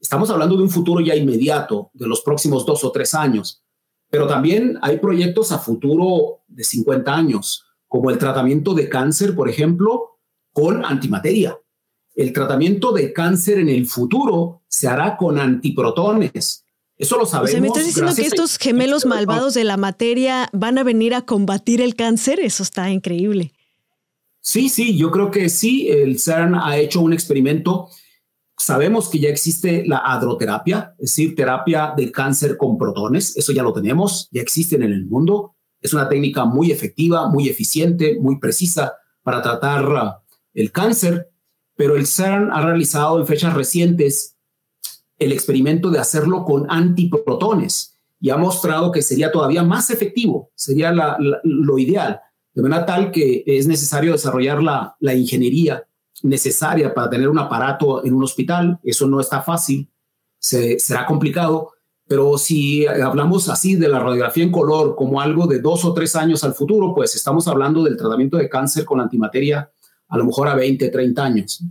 Estamos 0.04 0.30
hablando 0.30 0.58
de 0.58 0.64
un 0.64 0.70
futuro 0.70 1.00
ya 1.00 1.16
inmediato, 1.16 1.90
de 1.94 2.08
los 2.08 2.20
próximos 2.20 2.66
dos 2.66 2.84
o 2.84 2.92
tres 2.92 3.14
años, 3.14 3.64
pero 4.10 4.28
también 4.28 4.78
hay 4.82 4.98
proyectos 4.98 5.54
a 5.54 5.60
futuro 5.60 6.42
de 6.50 6.66
50 6.66 7.16
años, 7.16 7.64
como 7.88 8.10
el 8.10 8.18
tratamiento 8.18 8.74
de 8.74 8.90
cáncer, 8.90 9.34
por 9.34 9.48
ejemplo, 9.48 10.20
con 10.52 10.84
antimateria. 10.84 11.58
El 12.16 12.34
tratamiento 12.34 12.92
de 12.92 13.14
cáncer 13.14 13.60
en 13.60 13.70
el 13.70 13.86
futuro 13.86 14.64
se 14.68 14.90
hará 14.90 15.16
con 15.16 15.40
antiprotones. 15.40 16.63
Eso 17.04 17.18
lo 17.18 17.26
sabemos. 17.26 17.50
O 17.50 17.52
sea, 17.52 17.62
¿Me 17.62 17.68
estás 17.68 17.86
diciendo 17.86 18.16
que 18.16 18.26
estos 18.26 18.58
gemelos 18.58 19.06
malvados 19.06 19.54
de 19.54 19.64
la 19.64 19.78
materia 19.78 20.50
van 20.52 20.78
a 20.78 20.84
venir 20.84 21.14
a 21.14 21.22
combatir 21.22 21.82
el 21.82 21.96
cáncer? 21.96 22.40
Eso 22.40 22.64
está 22.64 22.90
increíble. 22.90 23.54
Sí, 24.42 24.70
sí, 24.70 24.98
yo 24.98 25.12
creo 25.12 25.32
que 25.32 25.50
sí. 25.50 25.90
El 25.90 26.20
CERN 26.20 26.56
ha 26.56 26.78
hecho 26.78 27.00
un 27.02 27.14
experimento 27.14 27.90
Sabemos 28.58 29.10
que 29.10 29.20
ya 29.20 29.28
existe 29.28 29.84
la 29.86 29.98
adroterapia, 29.98 30.96
es 30.98 31.12
decir, 31.12 31.36
terapia 31.36 31.94
del 31.98 32.14
cáncer 32.14 32.56
con 32.56 32.78
protones. 32.78 33.36
Eso 33.36 33.52
ya 33.52 33.62
lo 33.62 33.74
tenemos, 33.74 34.30
ya 34.32 34.42
existen 34.42 34.84
en 34.84 34.94
el 34.94 35.06
mundo. 35.06 35.56
Es 35.82 35.94
una 35.94 36.08
técnica 36.08 36.46
muy 36.46 36.72
efectiva, 36.72 37.28
muy 37.28 37.50
eficiente, 37.50 38.18
muy 38.22 38.40
precisa 38.40 38.94
para 39.22 39.42
tratar 39.42 40.22
el 40.54 40.72
cáncer, 40.72 41.30
pero 41.76 41.98
el 41.98 42.08
CERN 42.08 42.52
ha 42.54 42.62
realizado 42.62 43.20
en 43.20 43.28
fechas 43.28 43.54
recientes 43.54 44.38
el 45.24 45.32
experimento 45.32 45.90
de 45.90 46.00
hacerlo 46.00 46.44
con 46.46 46.66
antiprotones 46.70 47.98
y 48.20 48.30
ha 48.30 48.38
mostrado 48.38 48.92
que 48.92 49.02
sería 49.02 49.32
todavía 49.32 49.64
más 49.64 49.90
efectivo, 49.90 50.52
sería 50.56 50.94
lo 51.44 51.78
ideal, 51.78 52.22
de 52.54 52.62
manera 52.62 52.86
tal 52.86 53.12
que 53.12 53.44
es 53.46 53.68
necesario 53.68 54.14
desarrollar 54.14 54.64
la, 54.64 55.14
ingeniería 55.14 55.86
necesaria 56.22 56.94
para 56.94 57.10
tener 57.10 57.28
un 57.28 57.40
aparato 57.40 58.06
en 58.06 58.14
un 58.14 58.24
hospital. 58.24 58.80
Eso 58.84 59.08
no 59.08 59.20
está 59.20 59.42
fácil, 59.42 59.90
se, 60.40 60.80
será 60.80 61.06
complicado, 61.06 61.72
pero 62.08 62.38
si 62.38 62.86
hablamos 62.86 63.50
así 63.50 63.76
de 63.76 63.90
la 63.90 64.00
radiografía 64.00 64.44
en 64.44 64.52
color 64.52 64.96
como 64.96 65.20
algo 65.20 65.48
de 65.48 65.60
dos 65.60 65.84
o 65.84 65.94
tres 65.94 66.16
años 66.16 66.44
al 66.44 66.54
futuro, 66.54 66.94
pues 66.94 67.16
estamos 67.16 67.48
hablando 67.48 67.84
del 67.84 67.98
tratamiento 67.98 68.38
de 68.38 68.48
cáncer 68.48 68.86
con 68.86 69.02
antimateria 69.02 69.70
a 70.08 70.18
lo 70.18 70.26
mejor 70.26 70.48
a 70.48 70.56
20, 70.56 70.90
30 70.90 71.24
años. 71.24 71.64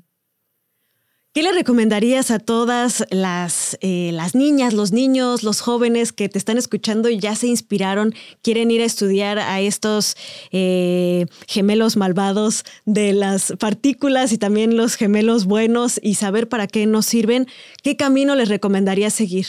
¿Qué 1.34 1.42
le 1.42 1.50
recomendarías 1.50 2.30
a 2.30 2.38
todas 2.38 3.06
las, 3.10 3.78
eh, 3.80 4.10
las 4.12 4.34
niñas, 4.34 4.74
los 4.74 4.92
niños, 4.92 5.42
los 5.42 5.62
jóvenes 5.62 6.12
que 6.12 6.28
te 6.28 6.36
están 6.36 6.58
escuchando 6.58 7.08
y 7.08 7.18
ya 7.18 7.34
se 7.36 7.46
inspiraron, 7.46 8.14
quieren 8.42 8.70
ir 8.70 8.82
a 8.82 8.84
estudiar 8.84 9.38
a 9.38 9.62
estos 9.62 10.14
eh, 10.50 11.24
gemelos 11.48 11.96
malvados 11.96 12.64
de 12.84 13.14
las 13.14 13.54
partículas 13.58 14.30
y 14.32 14.36
también 14.36 14.76
los 14.76 14.96
gemelos 14.96 15.46
buenos 15.46 15.98
y 16.02 16.16
saber 16.16 16.50
para 16.50 16.66
qué 16.66 16.84
nos 16.84 17.06
sirven? 17.06 17.46
¿Qué 17.82 17.96
camino 17.96 18.34
les 18.34 18.50
recomendaría 18.50 19.08
seguir? 19.08 19.46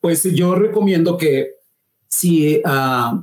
Pues 0.00 0.22
yo 0.22 0.54
recomiendo 0.54 1.18
que 1.18 1.56
si 2.08 2.62
ah, 2.64 3.22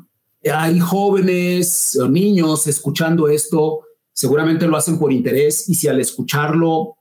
hay 0.54 0.80
jóvenes 0.80 1.98
o 2.00 2.08
niños 2.08 2.68
escuchando 2.68 3.30
esto, 3.30 3.87
seguramente 4.18 4.66
lo 4.66 4.76
hacen 4.76 4.98
por 4.98 5.14
interés 5.14 5.70
y 5.70 5.76
si 5.76 5.88
al 5.88 6.02
escucharlo 6.02 6.98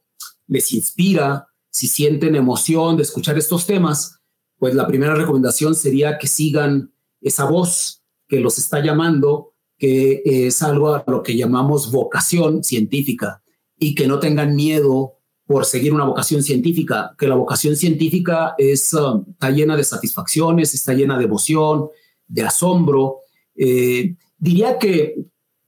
les 0.48 0.70
inspira, 0.74 1.48
si 1.70 1.88
sienten 1.88 2.36
emoción 2.36 2.98
de 2.98 3.04
escuchar 3.04 3.38
estos 3.38 3.66
temas, 3.66 4.20
pues 4.58 4.74
la 4.74 4.86
primera 4.86 5.14
recomendación 5.14 5.74
sería 5.74 6.18
que 6.18 6.26
sigan 6.26 6.92
esa 7.22 7.46
voz 7.46 8.02
que 8.28 8.38
los 8.38 8.58
está 8.58 8.84
llamando, 8.84 9.54
que 9.78 10.20
es 10.26 10.60
algo 10.60 10.94
a 10.94 11.04
lo 11.06 11.22
que 11.22 11.38
llamamos 11.38 11.90
vocación 11.90 12.62
científica 12.62 13.42
y 13.78 13.94
que 13.94 14.06
no 14.06 14.18
tengan 14.18 14.54
miedo 14.54 15.14
por 15.46 15.64
seguir 15.64 15.94
una 15.94 16.04
vocación 16.04 16.42
científica, 16.42 17.14
que 17.18 17.28
la 17.28 17.34
vocación 17.36 17.76
científica 17.76 18.54
um, 18.58 19.24
está 19.30 19.50
llena 19.50 19.74
de 19.74 19.84
satisfacciones, 19.84 20.74
está 20.74 20.92
llena 20.92 21.16
de 21.16 21.24
emoción, 21.24 21.88
de 22.26 22.42
asombro. 22.42 23.20
Eh, 23.54 24.16
diría 24.36 24.78
que 24.78 25.14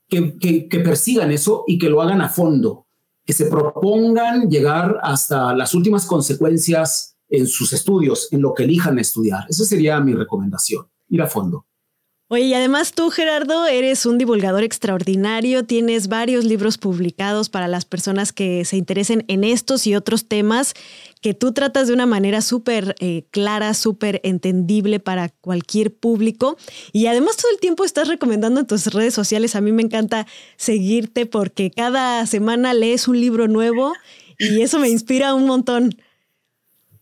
que, 0.09 0.81
persigan 0.83 1.31
eso 1.31 1.63
y 1.67 1.77
que 1.77 1.89
lo 1.89 2.01
hagan 2.01 2.21
a 2.21 2.29
fondo, 2.29 2.87
que 3.25 3.33
se 3.33 3.45
propongan 3.45 4.49
llegar 4.49 4.97
hasta 5.03 5.55
las 5.55 5.73
últimas 5.73 6.05
consecuencias 6.05 7.15
en 7.29 7.47
sus 7.47 7.73
estudios, 7.73 8.27
en 8.31 8.41
lo 8.41 8.53
que 8.53 8.63
elijan 8.63 8.97
estudiar. 8.97 9.45
Esa 9.47 9.65
sería 9.65 9.99
mi 9.99 10.13
recomendación, 10.13 10.87
ir 11.09 11.21
a 11.21 11.27
fondo. 11.27 11.65
Oye, 12.31 12.43
y 12.43 12.53
además 12.53 12.93
tú, 12.93 13.09
Gerardo, 13.09 13.65
eres 13.65 14.05
un 14.05 14.19
divulgador 14.19 14.63
extraordinario, 14.63 15.63
tienes 15.63 16.07
varios 16.09 16.45
libros 16.45 16.77
publicados 16.77 17.49
para 17.49 17.67
las 17.67 17.85
personas 17.85 18.31
que 18.31 18.65
se 18.65 18.77
interesen 18.77 19.25
en 19.27 19.43
estos 19.43 19.87
y 19.87 19.95
otros 19.95 20.27
temas 20.27 20.75
que 21.21 21.33
tú 21.33 21.51
tratas 21.51 21.87
de 21.87 21.93
una 21.93 22.05
manera 22.05 22.41
súper 22.41 22.95
eh, 22.99 23.25
clara, 23.31 23.73
súper 23.73 24.21
entendible 24.23 24.99
para 24.99 25.29
cualquier 25.29 25.93
público. 25.93 26.57
Y 26.93 27.07
además 27.07 27.37
todo 27.37 27.51
el 27.51 27.59
tiempo 27.59 27.83
estás 27.83 28.07
recomendando 28.07 28.61
en 28.61 28.67
tus 28.67 28.87
redes 28.87 29.13
sociales. 29.13 29.55
A 29.55 29.61
mí 29.61 29.71
me 29.71 29.81
encanta 29.81 30.27
seguirte 30.55 31.25
porque 31.25 31.71
cada 31.71 32.25
semana 32.25 32.73
lees 32.73 33.07
un 33.07 33.19
libro 33.19 33.47
nuevo 33.47 33.93
y 34.37 34.61
eso 34.61 34.79
me 34.79 34.89
inspira 34.89 35.33
un 35.33 35.45
montón. 35.45 35.95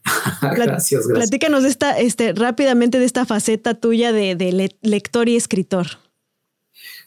gracias, 0.41 1.07
gracias. 1.07 1.29
Platícanos 1.29 1.63
de 1.63 1.69
esta, 1.69 1.99
este, 1.99 2.33
rápidamente 2.33 2.99
de 2.99 3.05
esta 3.05 3.25
faceta 3.25 3.75
tuya 3.75 4.11
de, 4.11 4.71
lector 4.81 5.29
y 5.29 5.35
escritor. 5.35 5.87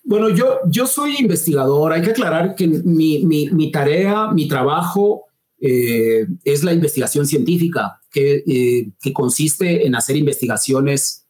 Bueno, 0.04 0.28
yo, 0.30 0.60
yo 0.66 0.86
soy 0.86 1.16
investigador. 1.18 1.92
Hay 1.92 2.02
que 2.02 2.10
aclarar 2.10 2.54
que 2.54 2.66
mi, 2.68 3.24
mi, 3.24 3.70
tarea, 3.70 4.28
mi 4.28 4.48
trabajo 4.48 5.26
eh, 5.60 6.26
es 6.44 6.64
la 6.64 6.72
investigación 6.72 7.26
científica, 7.26 8.00
que, 8.10 8.42
eh, 8.46 8.92
que 9.00 9.12
consiste 9.12 9.86
en 9.86 9.94
hacer 9.94 10.16
investigaciones 10.16 11.26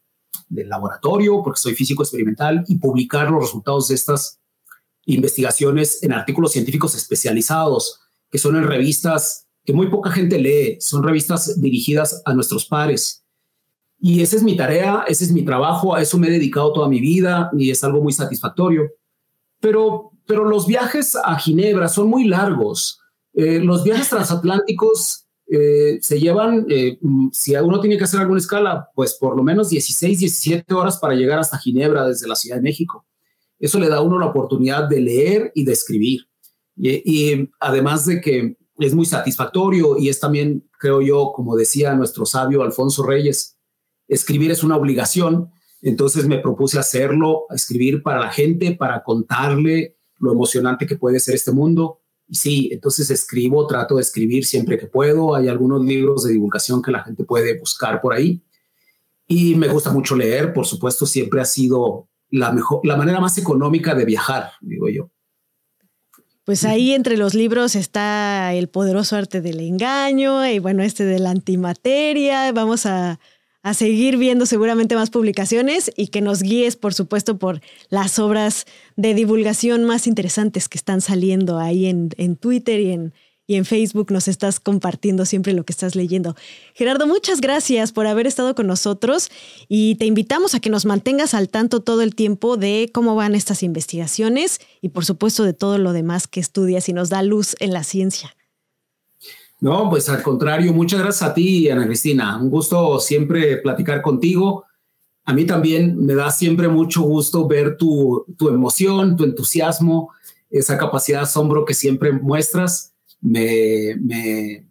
del 0.48 0.68
laboratorio, 0.68 1.42
porque 1.42 1.60
soy 1.60 1.74
físico 1.74 2.02
experimental, 2.02 2.64
y 2.68 2.78
publicar 2.78 3.30
los 3.30 3.42
resultados 3.42 3.88
de 3.88 3.94
estas 3.96 4.40
investigaciones 5.06 6.02
en 6.02 6.12
artículos 6.12 6.52
científicos 6.52 6.94
especializados 6.94 8.00
que 8.30 8.38
son 8.38 8.56
en 8.56 8.64
revistas 8.64 9.48
que 9.64 9.72
muy 9.72 9.88
poca 9.88 10.10
gente 10.10 10.38
lee, 10.38 10.78
son 10.80 11.02
revistas 11.02 11.60
dirigidas 11.60 12.22
a 12.24 12.32
nuestros 12.32 12.66
pares. 12.66 13.24
Y 13.98 14.22
esa 14.22 14.36
es 14.36 14.42
mi 14.42 14.56
tarea, 14.56 15.04
ese 15.06 15.24
es 15.24 15.32
mi 15.32 15.44
trabajo, 15.44 15.94
a 15.94 16.00
eso 16.00 16.16
me 16.16 16.28
he 16.28 16.30
dedicado 16.30 16.72
toda 16.72 16.88
mi 16.88 17.00
vida 17.00 17.50
y 17.56 17.70
es 17.70 17.84
algo 17.84 18.00
muy 18.00 18.12
satisfactorio. 18.12 18.90
Pero, 19.60 20.12
pero 20.26 20.44
los 20.44 20.66
viajes 20.66 21.16
a 21.16 21.38
Ginebra 21.38 21.88
son 21.88 22.08
muy 22.08 22.24
largos. 22.24 22.99
Eh, 23.40 23.58
los 23.58 23.84
viajes 23.84 24.10
transatlánticos 24.10 25.26
eh, 25.46 25.98
se 26.02 26.20
llevan, 26.20 26.66
eh, 26.68 26.98
si 27.32 27.56
uno 27.56 27.80
tiene 27.80 27.96
que 27.96 28.04
hacer 28.04 28.20
alguna 28.20 28.38
escala, 28.38 28.90
pues 28.94 29.14
por 29.14 29.34
lo 29.34 29.42
menos 29.42 29.70
16, 29.70 30.18
17 30.18 30.74
horas 30.74 30.98
para 30.98 31.14
llegar 31.14 31.38
hasta 31.38 31.56
Ginebra 31.56 32.06
desde 32.06 32.28
la 32.28 32.36
Ciudad 32.36 32.56
de 32.56 32.62
México. 32.62 33.06
Eso 33.58 33.80
le 33.80 33.88
da 33.88 33.96
a 33.96 34.02
uno 34.02 34.18
la 34.18 34.26
oportunidad 34.26 34.90
de 34.90 35.00
leer 35.00 35.52
y 35.54 35.64
de 35.64 35.72
escribir. 35.72 36.26
y 36.76 37.50
además 37.60 38.04
de 38.06 38.20
que 38.20 38.56
es 38.78 38.94
muy 38.94 39.06
satisfactorio 39.06 39.98
y 39.98 40.10
es 40.10 40.20
también, 40.20 40.68
creo 40.78 41.00
yo, 41.00 41.32
como 41.34 41.56
decía 41.56 41.94
nuestro 41.94 42.26
sabio 42.26 42.62
Alfonso 42.62 43.02
Reyes, 43.02 43.56
escribir 44.06 44.50
es 44.50 44.62
una 44.62 44.76
obligación. 44.76 45.50
Entonces 45.80 46.26
me 46.26 46.38
propuse 46.40 46.78
hacerlo, 46.78 47.46
escribir 47.54 48.02
para 48.02 48.20
la 48.20 48.30
gente, 48.30 48.76
para 48.76 49.02
contarle 49.02 49.96
lo 50.18 50.32
emocionante 50.32 50.86
que 50.86 50.96
puede 50.96 51.20
ser 51.20 51.34
este 51.34 51.52
mundo. 51.52 52.00
Sí, 52.30 52.68
entonces 52.72 53.10
escribo, 53.10 53.66
trato 53.66 53.96
de 53.96 54.02
escribir 54.02 54.44
siempre 54.44 54.78
que 54.78 54.86
puedo. 54.86 55.34
Hay 55.34 55.48
algunos 55.48 55.84
libros 55.84 56.24
de 56.24 56.32
divulgación 56.32 56.80
que 56.82 56.92
la 56.92 57.02
gente 57.02 57.24
puede 57.24 57.58
buscar 57.58 58.00
por 58.00 58.12
ahí. 58.14 58.42
Y 59.26 59.54
me 59.54 59.68
gusta 59.68 59.92
mucho 59.92 60.16
leer, 60.16 60.52
por 60.52 60.66
supuesto, 60.66 61.06
siempre 61.06 61.40
ha 61.40 61.44
sido 61.44 62.08
la 62.30 62.52
mejor, 62.52 62.80
la 62.84 62.96
manera 62.96 63.20
más 63.20 63.38
económica 63.38 63.94
de 63.94 64.04
viajar, 64.04 64.52
digo 64.60 64.88
yo. 64.88 65.10
Pues 66.44 66.64
ahí 66.64 66.92
entre 66.92 67.16
los 67.16 67.34
libros 67.34 67.76
está 67.76 68.52
El 68.54 68.68
poderoso 68.68 69.14
arte 69.14 69.40
del 69.40 69.60
engaño 69.60 70.44
y 70.46 70.58
bueno, 70.58 70.82
este 70.82 71.04
de 71.04 71.20
la 71.20 71.30
antimateria. 71.30 72.50
Vamos 72.52 72.86
a, 72.86 73.20
seguir 73.74 74.16
viendo 74.16 74.46
seguramente 74.46 74.94
más 74.94 75.10
publicaciones 75.10 75.90
y 75.96 76.08
que 76.08 76.20
nos 76.20 76.42
guíes, 76.42 76.76
por 76.76 76.94
supuesto, 76.94 77.38
por 77.38 77.60
las 77.88 78.18
obras 78.18 78.66
de 78.96 79.14
divulgación 79.14 79.84
más 79.84 80.06
interesantes 80.06 80.68
que 80.68 80.78
están 80.78 81.00
saliendo 81.00 81.58
ahí 81.58 81.86
en, 81.86 82.10
en 82.16 82.36
Twitter 82.36 82.80
y 82.80 82.92
en, 82.92 83.12
y 83.50 83.56
en 83.56 83.64
Facebook 83.64 84.12
nos 84.12 84.28
estás 84.28 84.60
compartiendo 84.60 85.26
siempre 85.26 85.54
lo 85.54 85.64
que 85.64 85.72
estás 85.72 85.96
leyendo. 85.96 86.36
Gerardo, 86.72 87.08
muchas 87.08 87.40
gracias 87.40 87.90
por 87.90 88.06
haber 88.06 88.28
estado 88.28 88.54
con 88.54 88.68
nosotros 88.68 89.28
y 89.66 89.96
te 89.96 90.06
invitamos 90.06 90.54
a 90.54 90.60
que 90.60 90.70
nos 90.70 90.86
mantengas 90.86 91.34
al 91.34 91.48
tanto 91.48 91.80
todo 91.80 92.02
el 92.02 92.14
tiempo 92.14 92.56
de 92.56 92.90
cómo 92.94 93.16
van 93.16 93.34
estas 93.34 93.64
investigaciones 93.64 94.60
y 94.80 94.90
por 94.90 95.04
supuesto 95.04 95.42
de 95.42 95.52
todo 95.52 95.78
lo 95.78 95.92
demás 95.92 96.28
que 96.28 96.38
estudias 96.38 96.88
y 96.88 96.92
nos 96.92 97.08
da 97.08 97.24
luz 97.24 97.56
en 97.58 97.72
la 97.72 97.82
ciencia. 97.82 98.36
No, 99.60 99.90
pues 99.90 100.08
al 100.08 100.22
contrario, 100.22 100.72
muchas 100.72 101.00
gracias 101.00 101.30
a 101.30 101.34
ti, 101.34 101.68
Ana 101.68 101.86
Cristina. 101.86 102.38
Un 102.38 102.50
gusto 102.50 102.98
siempre 102.98 103.58
platicar 103.58 104.00
contigo. 104.02 104.64
A 105.24 105.34
mí 105.34 105.44
también 105.44 105.96
me 106.04 106.14
da 106.14 106.30
siempre 106.30 106.68
mucho 106.68 107.02
gusto 107.02 107.46
ver 107.46 107.76
tu, 107.76 108.24
tu 108.38 108.48
emoción, 108.48 109.16
tu 109.16 109.24
entusiasmo, 109.24 110.10
esa 110.48 110.78
capacidad 110.78 111.18
de 111.18 111.24
asombro 111.24 111.64
que 111.64 111.74
siempre 111.74 112.12
muestras 112.12 112.90
me, 113.20 114.66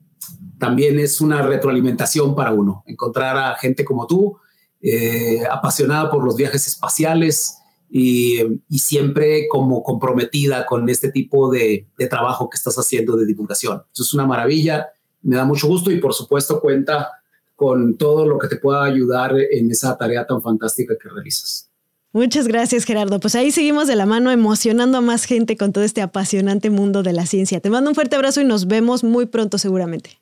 también 0.58 1.00
es 1.00 1.22
una 1.22 1.42
retroalimentación 1.42 2.36
para 2.36 2.52
uno, 2.52 2.84
encontrar 2.88 3.38
a 3.38 3.56
gente 3.56 3.86
como 3.86 4.08
tú, 4.08 4.38
eh, 4.82 5.44
apasionada 5.50 6.10
por 6.10 6.24
los 6.24 6.36
viajes 6.36 6.68
espaciales 6.68 7.58
y, 7.90 8.62
siempre 8.78 9.48
como 9.50 9.84
comprometida 9.84 10.66
con 10.66 10.90
este 10.90 11.12
tipo 11.12 11.52
de, 11.52 11.88
trabajo 12.10 12.50
que 12.50 12.56
estás 12.56 12.78
haciendo 12.78 13.16
de 13.18 13.26
divulgación. 13.26 13.84
Eso 13.94 14.04
es 14.04 14.14
una 14.14 14.26
maravilla, 14.26 14.88
me 15.22 15.36
da 15.36 15.46
mucho 15.46 15.68
gusto 15.68 15.92
y 15.92 16.00
por 16.00 16.14
supuesto 16.14 16.60
cuenta 16.60 17.10
con 17.56 17.98
todo 17.98 18.26
lo 18.26 18.40
que 18.40 18.48
te 18.48 18.56
pueda 18.56 18.84
ayudar 18.84 19.36
en 19.38 19.70
esa 19.70 19.98
tarea 19.98 20.26
tan 20.26 20.42
fantástica 20.42 20.96
que 21.02 21.10
realizas. 21.10 21.70
Muchas 22.12 22.48
gracias, 22.48 22.86
Gerardo. 22.86 23.20
Pues 23.20 23.36
ahí 23.36 23.52
seguimos 23.52 23.88
de 23.88 23.96
la 23.96 24.06
mano 24.06 24.32
emocionando 24.32 24.98
a 24.98 25.02
más 25.02 25.26
gente 25.26 25.58
con 25.58 25.74
todo 25.74 25.84
este 25.84 26.02
apasionante 26.02 26.70
mundo 26.70 27.04
de 27.04 27.14
la 27.14 27.26
ciencia. 27.26 27.60
Te 27.60 27.70
mando 27.70 27.92
un 27.92 27.96
fuerte 27.96 28.16
abrazo 28.16 28.42
y 28.42 28.46
nos 28.46 28.68
vemos 28.68 29.04
muy 29.04 29.28
pronto 29.28 29.58
seguramente. 29.58 30.20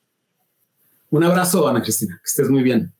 Un 1.12 1.24
abrazo, 1.24 1.66
Ana 1.68 1.82
Cristina. 1.82 2.20
Que 2.22 2.28
estés 2.28 2.50
muy 2.50 2.64
bien. 2.64 2.92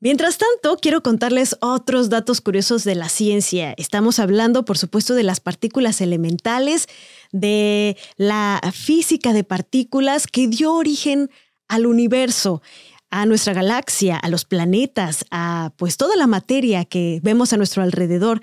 Mientras 0.00 0.38
tanto, 0.38 0.78
quiero 0.80 1.02
contarles 1.02 1.56
otros 1.60 2.08
datos 2.08 2.40
curiosos 2.40 2.84
de 2.84 2.94
la 2.94 3.08
ciencia. 3.08 3.74
Estamos 3.76 4.20
hablando, 4.20 4.64
por 4.64 4.78
supuesto, 4.78 5.14
de 5.14 5.24
las 5.24 5.40
partículas 5.40 6.00
elementales, 6.00 6.86
de 7.32 7.96
la 8.16 8.60
física 8.72 9.32
de 9.32 9.42
partículas 9.42 10.28
que 10.28 10.46
dio 10.46 10.72
origen 10.72 11.30
al 11.66 11.84
universo 11.84 12.62
a 13.10 13.26
nuestra 13.26 13.54
galaxia, 13.54 14.16
a 14.16 14.28
los 14.28 14.44
planetas, 14.44 15.24
a 15.32 15.72
pues 15.76 15.96
toda 15.96 16.14
la 16.14 16.28
materia 16.28 16.84
que 16.84 17.18
vemos 17.24 17.52
a 17.52 17.56
nuestro 17.56 17.82
alrededor. 17.82 18.40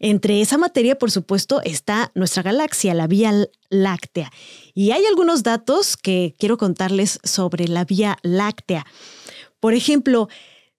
Entre 0.00 0.42
esa 0.42 0.58
materia, 0.58 0.98
por 0.98 1.10
supuesto, 1.10 1.62
está 1.62 2.12
nuestra 2.14 2.42
galaxia, 2.42 2.92
la 2.92 3.06
Vía 3.06 3.32
Láctea. 3.70 4.30
Y 4.74 4.90
hay 4.90 5.06
algunos 5.06 5.42
datos 5.42 5.96
que 5.96 6.34
quiero 6.38 6.58
contarles 6.58 7.18
sobre 7.24 7.66
la 7.66 7.86
Vía 7.86 8.18
Láctea. 8.22 8.84
Por 9.58 9.72
ejemplo, 9.72 10.28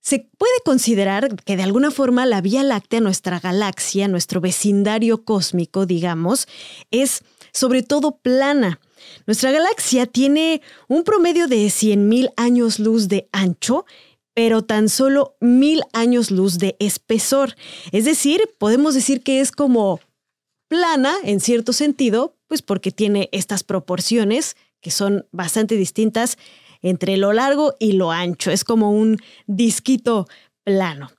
se 0.10 0.28
puede 0.39 0.60
considerar 0.65 1.36
que 1.43 1.56
de 1.56 1.62
alguna 1.62 1.91
forma 1.91 2.26
la 2.26 2.41
Vía 2.41 2.63
Láctea, 2.63 3.00
nuestra 3.00 3.39
galaxia, 3.39 4.08
nuestro 4.08 4.41
vecindario 4.41 5.24
cósmico, 5.24 5.86
digamos, 5.86 6.48
es 6.89 7.24
sobre 7.52 7.84
todo 7.84 8.17
plana. 8.17 8.80
Nuestra 9.28 9.52
galaxia 9.52 10.08
tiene 10.08 10.63
un 10.88 11.04
promedio 11.04 11.48
de 11.48 11.58
100.000 11.67 12.34
años 12.38 12.80
luz 12.80 13.08
de 13.08 13.30
ancho, 13.32 13.86
pero 14.34 14.63
tan 14.63 14.89
solo 14.89 15.38
1.000 15.41 15.84
años 15.93 16.32
luz 16.32 16.58
de 16.58 16.76
espesor. 16.80 17.56
Es 17.91 18.06
decir, 18.06 18.41
podemos 18.58 18.95
decir 18.95 19.22
que 19.22 19.41
es 19.41 19.52
como 19.52 20.00
plana 20.67 21.13
en 21.24 21.39
cierto 21.39 21.72
sentido, 21.72 22.36
pues 22.48 22.63
porque 22.63 22.91
tiene 22.91 23.30
estas 23.32 23.63
proporciones 23.63 24.56
que 24.82 24.89
son 24.89 25.28
bastante 25.32 25.76
distintas 25.76 26.39
entre 26.82 27.18
lo 27.18 27.34
largo 27.34 27.76
y 27.80 27.94
lo 27.94 28.12
ancho. 28.12 28.52
Es 28.52 28.63
como 28.63 28.92
un 28.92 29.18
disquito 29.48 30.28
plano. 30.63 31.10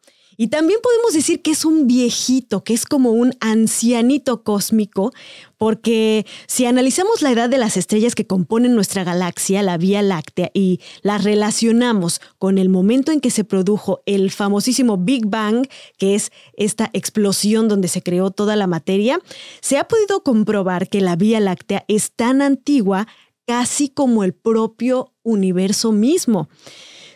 Y 0.40 0.48
también 0.48 0.80
podemos 0.82 1.12
decir 1.12 1.42
que 1.42 1.50
es 1.50 1.66
un 1.66 1.86
viejito, 1.86 2.64
que 2.64 2.72
es 2.72 2.86
como 2.86 3.10
un 3.10 3.34
ancianito 3.40 4.42
cósmico, 4.42 5.12
porque 5.58 6.24
si 6.46 6.64
analizamos 6.64 7.20
la 7.20 7.30
edad 7.30 7.50
de 7.50 7.58
las 7.58 7.76
estrellas 7.76 8.14
que 8.14 8.26
componen 8.26 8.74
nuestra 8.74 9.04
galaxia, 9.04 9.62
la 9.62 9.76
Vía 9.76 10.00
Láctea, 10.00 10.50
y 10.54 10.80
la 11.02 11.18
relacionamos 11.18 12.22
con 12.38 12.56
el 12.56 12.70
momento 12.70 13.12
en 13.12 13.20
que 13.20 13.30
se 13.30 13.44
produjo 13.44 14.00
el 14.06 14.30
famosísimo 14.30 14.96
Big 14.96 15.26
Bang, 15.26 15.68
que 15.98 16.14
es 16.14 16.32
esta 16.54 16.88
explosión 16.94 17.68
donde 17.68 17.88
se 17.88 18.02
creó 18.02 18.30
toda 18.30 18.56
la 18.56 18.66
materia, 18.66 19.20
se 19.60 19.76
ha 19.76 19.88
podido 19.88 20.22
comprobar 20.22 20.88
que 20.88 21.02
la 21.02 21.16
Vía 21.16 21.40
Láctea 21.40 21.84
es 21.86 22.12
tan 22.12 22.40
antigua 22.40 23.06
casi 23.46 23.90
como 23.90 24.24
el 24.24 24.32
propio 24.32 25.09
universo 25.22 25.92
mismo. 25.92 26.48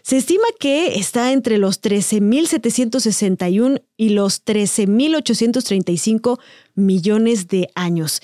Se 0.02 0.18
estima 0.18 0.44
que 0.60 0.98
está 0.98 1.32
entre 1.32 1.56
los 1.56 1.80
13.761 1.80 3.82
y 3.96 4.10
los 4.10 4.44
13.835 4.44 6.38
millones 6.74 7.48
de 7.48 7.70
años. 7.74 8.20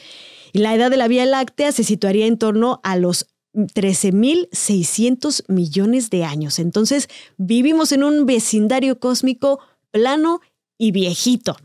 Y 0.53 0.59
la 0.59 0.75
edad 0.75 0.91
de 0.91 0.99
la 0.99 1.09
Vía 1.09 1.25
Láctea 1.25 1.73
se 1.73 1.85
situaría 1.85 2.27
en 2.27 2.37
torno 2.37 2.81
a 2.83 2.97
los 2.97 3.29
13.600 3.55 5.45
millones 5.49 6.11
de 6.11 6.25
años. 6.25 6.59
Entonces, 6.59 7.09
vivimos 7.39 7.93
en 7.93 8.05
un 8.05 8.27
vecindario 8.27 8.99
cósmico 8.99 9.61
plano 9.91 10.43
y 10.77 10.93
viejito. 10.93 11.57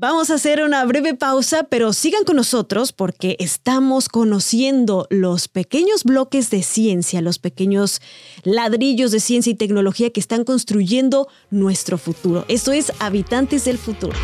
Vamos 0.00 0.30
a 0.30 0.34
hacer 0.34 0.62
una 0.62 0.84
breve 0.84 1.14
pausa, 1.14 1.64
pero 1.64 1.92
sigan 1.92 2.22
con 2.22 2.36
nosotros 2.36 2.92
porque 2.92 3.34
estamos 3.40 4.08
conociendo 4.08 5.08
los 5.10 5.48
pequeños 5.48 6.04
bloques 6.04 6.50
de 6.50 6.62
ciencia, 6.62 7.20
los 7.20 7.40
pequeños 7.40 8.00
ladrillos 8.44 9.10
de 9.10 9.18
ciencia 9.18 9.50
y 9.50 9.56
tecnología 9.56 10.10
que 10.10 10.20
están 10.20 10.44
construyendo 10.44 11.26
nuestro 11.50 11.98
futuro. 11.98 12.44
Esto 12.46 12.70
es 12.70 12.92
Habitantes 13.00 13.64
del 13.64 13.76
Futuro. 13.76 14.16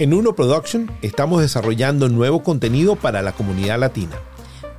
En 0.00 0.14
Uno 0.14 0.34
Production 0.34 0.90
estamos 1.00 1.42
desarrollando 1.42 2.08
nuevo 2.08 2.42
contenido 2.42 2.96
para 2.96 3.22
la 3.22 3.30
comunidad 3.30 3.78
latina. 3.78 4.18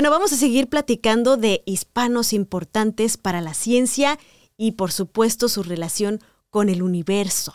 Bueno, 0.00 0.12
vamos 0.12 0.32
a 0.32 0.36
seguir 0.36 0.66
platicando 0.70 1.36
de 1.36 1.62
hispanos 1.66 2.32
importantes 2.32 3.18
para 3.18 3.42
la 3.42 3.52
ciencia 3.52 4.18
y 4.56 4.72
por 4.72 4.92
supuesto 4.92 5.46
su 5.50 5.62
relación 5.62 6.20
con 6.48 6.70
el 6.70 6.82
universo. 6.82 7.52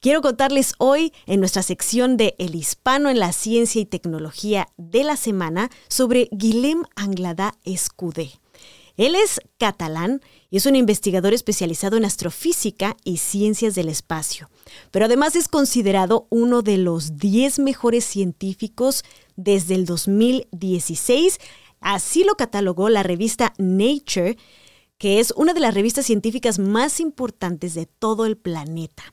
Quiero 0.00 0.20
contarles 0.20 0.74
hoy 0.78 1.12
en 1.26 1.38
nuestra 1.38 1.62
sección 1.62 2.16
de 2.16 2.34
El 2.40 2.56
hispano 2.56 3.10
en 3.10 3.20
la 3.20 3.30
ciencia 3.30 3.80
y 3.80 3.84
tecnología 3.86 4.66
de 4.76 5.04
la 5.04 5.16
semana 5.16 5.70
sobre 5.86 6.28
Guillem 6.32 6.82
Anglada 6.96 7.54
Escudé. 7.62 8.32
Él 8.96 9.14
es 9.14 9.40
catalán 9.58 10.20
y 10.50 10.56
es 10.56 10.66
un 10.66 10.74
investigador 10.74 11.32
especializado 11.32 11.96
en 11.96 12.04
astrofísica 12.04 12.96
y 13.04 13.18
ciencias 13.18 13.76
del 13.76 13.88
espacio, 13.88 14.50
pero 14.90 15.04
además 15.04 15.36
es 15.36 15.46
considerado 15.46 16.26
uno 16.30 16.62
de 16.62 16.78
los 16.78 17.18
10 17.18 17.60
mejores 17.60 18.04
científicos 18.04 19.04
desde 19.36 19.76
el 19.76 19.86
2016. 19.86 21.38
Así 21.80 22.24
lo 22.24 22.34
catalogó 22.34 22.88
la 22.88 23.02
revista 23.02 23.52
Nature, 23.58 24.36
que 24.98 25.20
es 25.20 25.32
una 25.36 25.54
de 25.54 25.60
las 25.60 25.74
revistas 25.74 26.06
científicas 26.06 26.58
más 26.58 26.98
importantes 26.98 27.74
de 27.74 27.86
todo 27.86 28.26
el 28.26 28.36
planeta. 28.36 29.04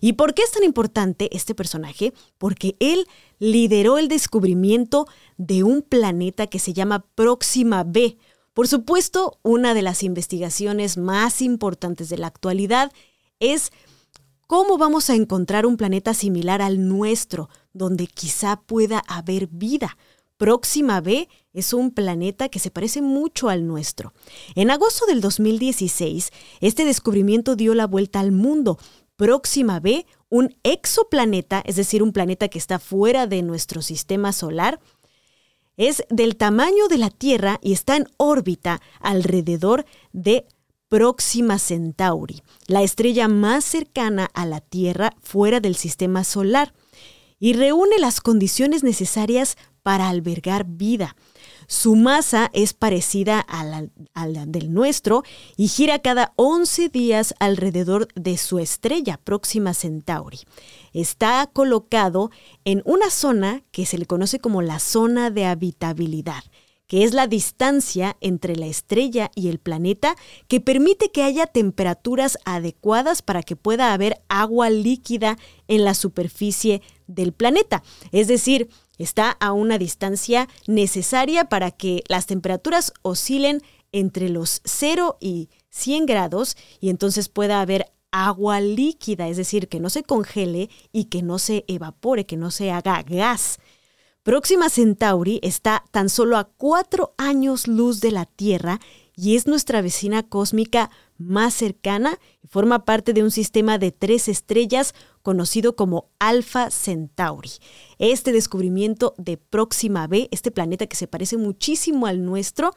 ¿Y 0.00 0.12
por 0.14 0.34
qué 0.34 0.42
es 0.42 0.52
tan 0.52 0.64
importante 0.64 1.34
este 1.34 1.54
personaje? 1.54 2.12
Porque 2.36 2.76
él 2.78 3.06
lideró 3.38 3.96
el 3.96 4.08
descubrimiento 4.08 5.06
de 5.38 5.62
un 5.62 5.82
planeta 5.82 6.46
que 6.46 6.58
se 6.58 6.74
llama 6.74 7.06
Próxima 7.14 7.84
B, 7.84 8.18
por 8.60 8.66
supuesto, 8.66 9.38
una 9.42 9.74
de 9.74 9.82
las 9.82 10.02
investigaciones 10.02 10.96
más 10.96 11.40
importantes 11.40 12.08
de 12.08 12.18
la 12.18 12.26
actualidad 12.26 12.92
es 13.38 13.70
cómo 14.46 14.76
vamos 14.76 15.08
a 15.08 15.14
encontrar 15.14 15.66
un 15.66 15.76
planeta 15.76 16.14
similar 16.14 16.60
al 16.60 16.86
nuestro, 16.88 17.48
donde 17.72 18.06
quizá 18.06 18.60
pueda 18.60 19.02
haber 19.06 19.46
vida. 19.46 19.96
Próxima 20.36 21.00
B 21.00 21.28
es 21.52 21.72
un 21.72 21.90
planeta 21.90 22.48
que 22.48 22.58
se 22.58 22.70
parece 22.70 23.02
mucho 23.02 23.48
al 23.48 23.66
nuestro. 23.66 24.12
En 24.54 24.70
agosto 24.70 25.06
del 25.06 25.20
2016, 25.20 26.30
este 26.60 26.84
descubrimiento 26.84 27.56
dio 27.56 27.74
la 27.74 27.86
vuelta 27.86 28.20
al 28.20 28.32
mundo. 28.32 28.78
Próxima 29.16 29.80
B, 29.80 30.06
un 30.28 30.56
exoplaneta, 30.62 31.62
es 31.66 31.76
decir, 31.76 32.02
un 32.02 32.12
planeta 32.12 32.48
que 32.48 32.58
está 32.58 32.78
fuera 32.78 33.26
de 33.26 33.42
nuestro 33.42 33.82
sistema 33.82 34.32
solar, 34.32 34.80
es 35.76 36.04
del 36.10 36.36
tamaño 36.36 36.88
de 36.88 36.98
la 36.98 37.10
Tierra 37.10 37.58
y 37.62 37.72
está 37.72 37.96
en 37.96 38.06
órbita 38.16 38.80
alrededor 39.00 39.86
de 40.12 40.46
Próxima 40.88 41.58
Centauri, 41.58 42.42
la 42.66 42.82
estrella 42.82 43.28
más 43.28 43.64
cercana 43.64 44.28
a 44.34 44.44
la 44.44 44.60
Tierra 44.60 45.14
fuera 45.22 45.60
del 45.60 45.76
sistema 45.76 46.24
solar, 46.24 46.74
y 47.38 47.54
reúne 47.54 47.98
las 47.98 48.20
condiciones 48.20 48.82
necesarias 48.84 49.56
para 49.82 50.08
albergar 50.08 50.66
vida. 50.66 51.16
Su 51.70 51.94
masa 51.94 52.50
es 52.52 52.74
parecida 52.74 53.38
a 53.38 53.64
la, 53.64 53.86
del 54.46 54.74
nuestro 54.74 55.22
y 55.56 55.68
gira 55.68 56.00
cada 56.00 56.32
11 56.34 56.88
días 56.88 57.32
alrededor 57.38 58.08
de 58.16 58.38
su 58.38 58.58
estrella 58.58 59.20
próxima 59.22 59.72
Centauri. 59.72 60.40
Está 60.92 61.48
colocado 61.52 62.32
en 62.64 62.82
una 62.86 63.08
zona 63.08 63.62
que 63.70 63.86
se 63.86 63.98
le 63.98 64.06
conoce 64.06 64.40
como 64.40 64.62
la 64.62 64.80
zona 64.80 65.30
de 65.30 65.46
habitabilidad 65.46 66.42
que 66.88 67.04
es 67.04 67.14
la 67.14 67.28
distancia 67.28 68.16
entre 68.20 68.56
la 68.56 68.66
estrella 68.66 69.30
y 69.36 69.46
el 69.46 69.60
planeta 69.60 70.16
que 70.48 70.60
permite 70.60 71.12
que 71.12 71.22
haya 71.22 71.46
temperaturas 71.46 72.36
adecuadas 72.44 73.22
para 73.22 73.44
que 73.44 73.54
pueda 73.54 73.92
haber 73.92 74.20
agua 74.28 74.70
líquida 74.70 75.38
en 75.68 75.84
la 75.84 75.94
superficie 75.94 76.82
del 77.06 77.32
planeta. 77.32 77.84
Es 78.10 78.26
decir, 78.26 78.70
está 79.02 79.30
a 79.40 79.52
una 79.52 79.78
distancia 79.78 80.48
necesaria 80.66 81.46
para 81.46 81.70
que 81.70 82.02
las 82.08 82.26
temperaturas 82.26 82.92
oscilen 83.02 83.62
entre 83.92 84.28
los 84.28 84.60
0 84.64 85.16
y 85.20 85.48
100 85.70 86.06
grados 86.06 86.56
y 86.80 86.90
entonces 86.90 87.28
pueda 87.28 87.60
haber 87.60 87.86
agua 88.12 88.60
líquida, 88.60 89.28
es 89.28 89.36
decir, 89.36 89.68
que 89.68 89.80
no 89.80 89.90
se 89.90 90.02
congele 90.02 90.70
y 90.92 91.04
que 91.04 91.22
no 91.22 91.38
se 91.38 91.64
evapore, 91.68 92.26
que 92.26 92.36
no 92.36 92.50
se 92.50 92.70
haga 92.70 93.02
gas. 93.02 93.58
Próxima 94.22 94.68
Centauri 94.68 95.40
está 95.42 95.84
tan 95.90 96.08
solo 96.08 96.36
a 96.36 96.44
cuatro 96.44 97.14
años 97.16 97.66
luz 97.66 98.00
de 98.00 98.10
la 98.10 98.26
Tierra 98.26 98.80
y 99.16 99.36
es 99.36 99.46
nuestra 99.46 99.80
vecina 99.80 100.22
cósmica 100.22 100.90
más 101.20 101.54
cercana 101.54 102.18
y 102.42 102.48
forma 102.48 102.84
parte 102.84 103.12
de 103.12 103.22
un 103.22 103.30
sistema 103.30 103.78
de 103.78 103.92
tres 103.92 104.26
estrellas 104.26 104.94
conocido 105.22 105.76
como 105.76 106.08
Alpha 106.18 106.70
Centauri. 106.70 107.50
Este 107.98 108.32
descubrimiento 108.32 109.14
de 109.18 109.36
Próxima 109.36 110.06
B, 110.06 110.28
este 110.32 110.50
planeta 110.50 110.86
que 110.86 110.96
se 110.96 111.06
parece 111.06 111.36
muchísimo 111.36 112.06
al 112.06 112.24
nuestro, 112.24 112.72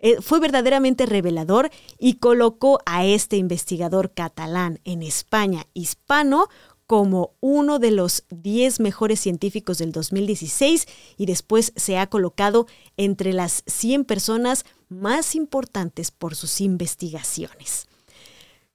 eh, 0.00 0.16
fue 0.20 0.40
verdaderamente 0.40 1.06
revelador 1.06 1.70
y 1.98 2.14
colocó 2.14 2.78
a 2.86 3.04
este 3.04 3.36
investigador 3.36 4.12
catalán 4.14 4.80
en 4.84 5.02
España 5.02 5.66
hispano 5.74 6.48
como 6.88 7.34
uno 7.40 7.78
de 7.78 7.90
los 7.90 8.24
10 8.30 8.80
mejores 8.80 9.20
científicos 9.20 9.76
del 9.76 9.92
2016 9.92 10.86
y 11.18 11.26
después 11.26 11.74
se 11.76 11.98
ha 11.98 12.06
colocado 12.08 12.66
entre 12.96 13.34
las 13.34 13.62
100 13.66 14.06
personas 14.06 14.64
más 14.88 15.34
importantes 15.34 16.10
por 16.10 16.34
sus 16.34 16.62
investigaciones. 16.62 17.88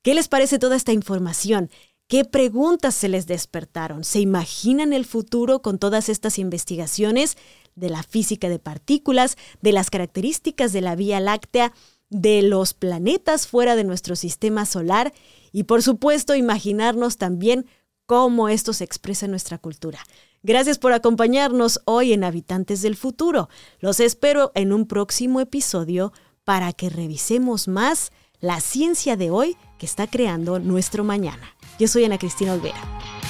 ¿Qué 0.04 0.14
les 0.14 0.28
parece 0.28 0.60
toda 0.60 0.76
esta 0.76 0.94
información? 0.94 1.72
¿Qué 2.08 2.24
preguntas 2.24 2.94
se 2.94 3.10
les 3.10 3.26
despertaron? 3.26 4.04
¿Se 4.04 4.20
imaginan 4.20 4.94
el 4.94 5.06
futuro 5.06 5.64
con 5.64 5.80
todas 5.80 6.08
estas 6.08 6.38
investigaciones 6.38 7.36
de 7.74 7.90
la 7.90 8.04
física 8.04 8.48
de 8.48 8.60
partículas, 8.60 9.38
de 9.64 9.72
las 9.72 9.90
características 9.90 10.72
de 10.72 10.82
la 10.82 10.96
Vía 10.96 11.20
Láctea, 11.20 11.74
de 12.12 12.44
los 12.44 12.76
planetas 12.76 13.48
fuera 13.48 13.76
de 13.76 13.84
nuestro 13.84 14.16
sistema 14.16 14.68
solar 14.68 15.14
y 15.52 15.64
por 15.64 15.82
supuesto 15.82 16.36
imaginarnos 16.36 17.18
también 17.18 17.66
cómo 18.06 18.50
esto 18.50 18.74
se 18.74 18.84
expresa 18.84 19.26
en 19.26 19.32
nuestra 19.32 19.58
cultura. 19.58 20.00
Gracias 20.42 20.78
por 20.78 20.94
acompañarnos 20.94 21.82
hoy 21.86 22.14
en 22.14 22.24
Habitantes 22.24 22.82
del 22.82 22.96
Futuro. 22.96 23.50
Los 23.80 24.00
espero 24.00 24.52
en 24.56 24.74
un 24.74 24.88
próximo 24.88 25.40
episodio 25.40 26.12
para 26.44 26.74
que 26.74 26.90
revisemos 26.90 27.68
más 27.68 28.12
la 28.42 28.60
ciencia 28.60 29.16
de 29.16 29.32
hoy 29.32 29.56
que 29.80 29.86
está 29.86 30.08
creando 30.08 30.60
nuestro 30.60 31.06
mañana. 31.06 31.56
Yo 31.80 31.88
soy 31.88 32.04
Ana 32.04 32.18
Cristina 32.18 32.54
Olvera. 32.54 33.23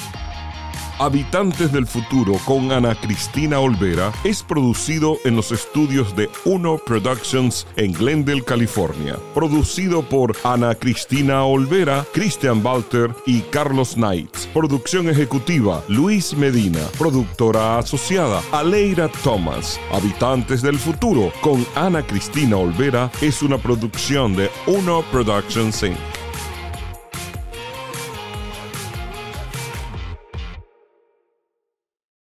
Habitantes 1.00 1.72
del 1.72 1.88
Futuro 1.88 2.34
con 2.44 2.70
Ana 2.70 2.94
Cristina 2.94 3.58
Olvera 3.58 4.12
es 4.22 4.44
producido 4.44 5.18
en 5.24 5.34
los 5.34 5.50
estudios 5.50 6.14
de 6.14 6.30
Uno 6.44 6.78
Productions 6.78 7.66
en 7.74 7.92
Glendale, 7.92 8.44
California. 8.44 9.18
Producido 9.34 10.02
por 10.02 10.36
Ana 10.44 10.76
Cristina 10.76 11.44
Olvera, 11.44 12.06
Christian 12.12 12.64
Walter 12.64 13.12
y 13.26 13.40
Carlos 13.40 13.94
Knights. 13.94 14.48
Producción 14.54 15.08
ejecutiva 15.08 15.82
Luis 15.88 16.32
Medina. 16.36 16.80
Productora 16.96 17.78
asociada 17.78 18.40
Aleira 18.52 19.08
Thomas. 19.24 19.80
Habitantes 19.90 20.62
del 20.62 20.78
Futuro 20.78 21.32
con 21.40 21.66
Ana 21.74 22.06
Cristina 22.06 22.56
Olvera 22.56 23.10
es 23.20 23.42
una 23.42 23.58
producción 23.58 24.36
de 24.36 24.48
Uno 24.68 25.02
Productions 25.10 25.82
Inc. 25.82 26.23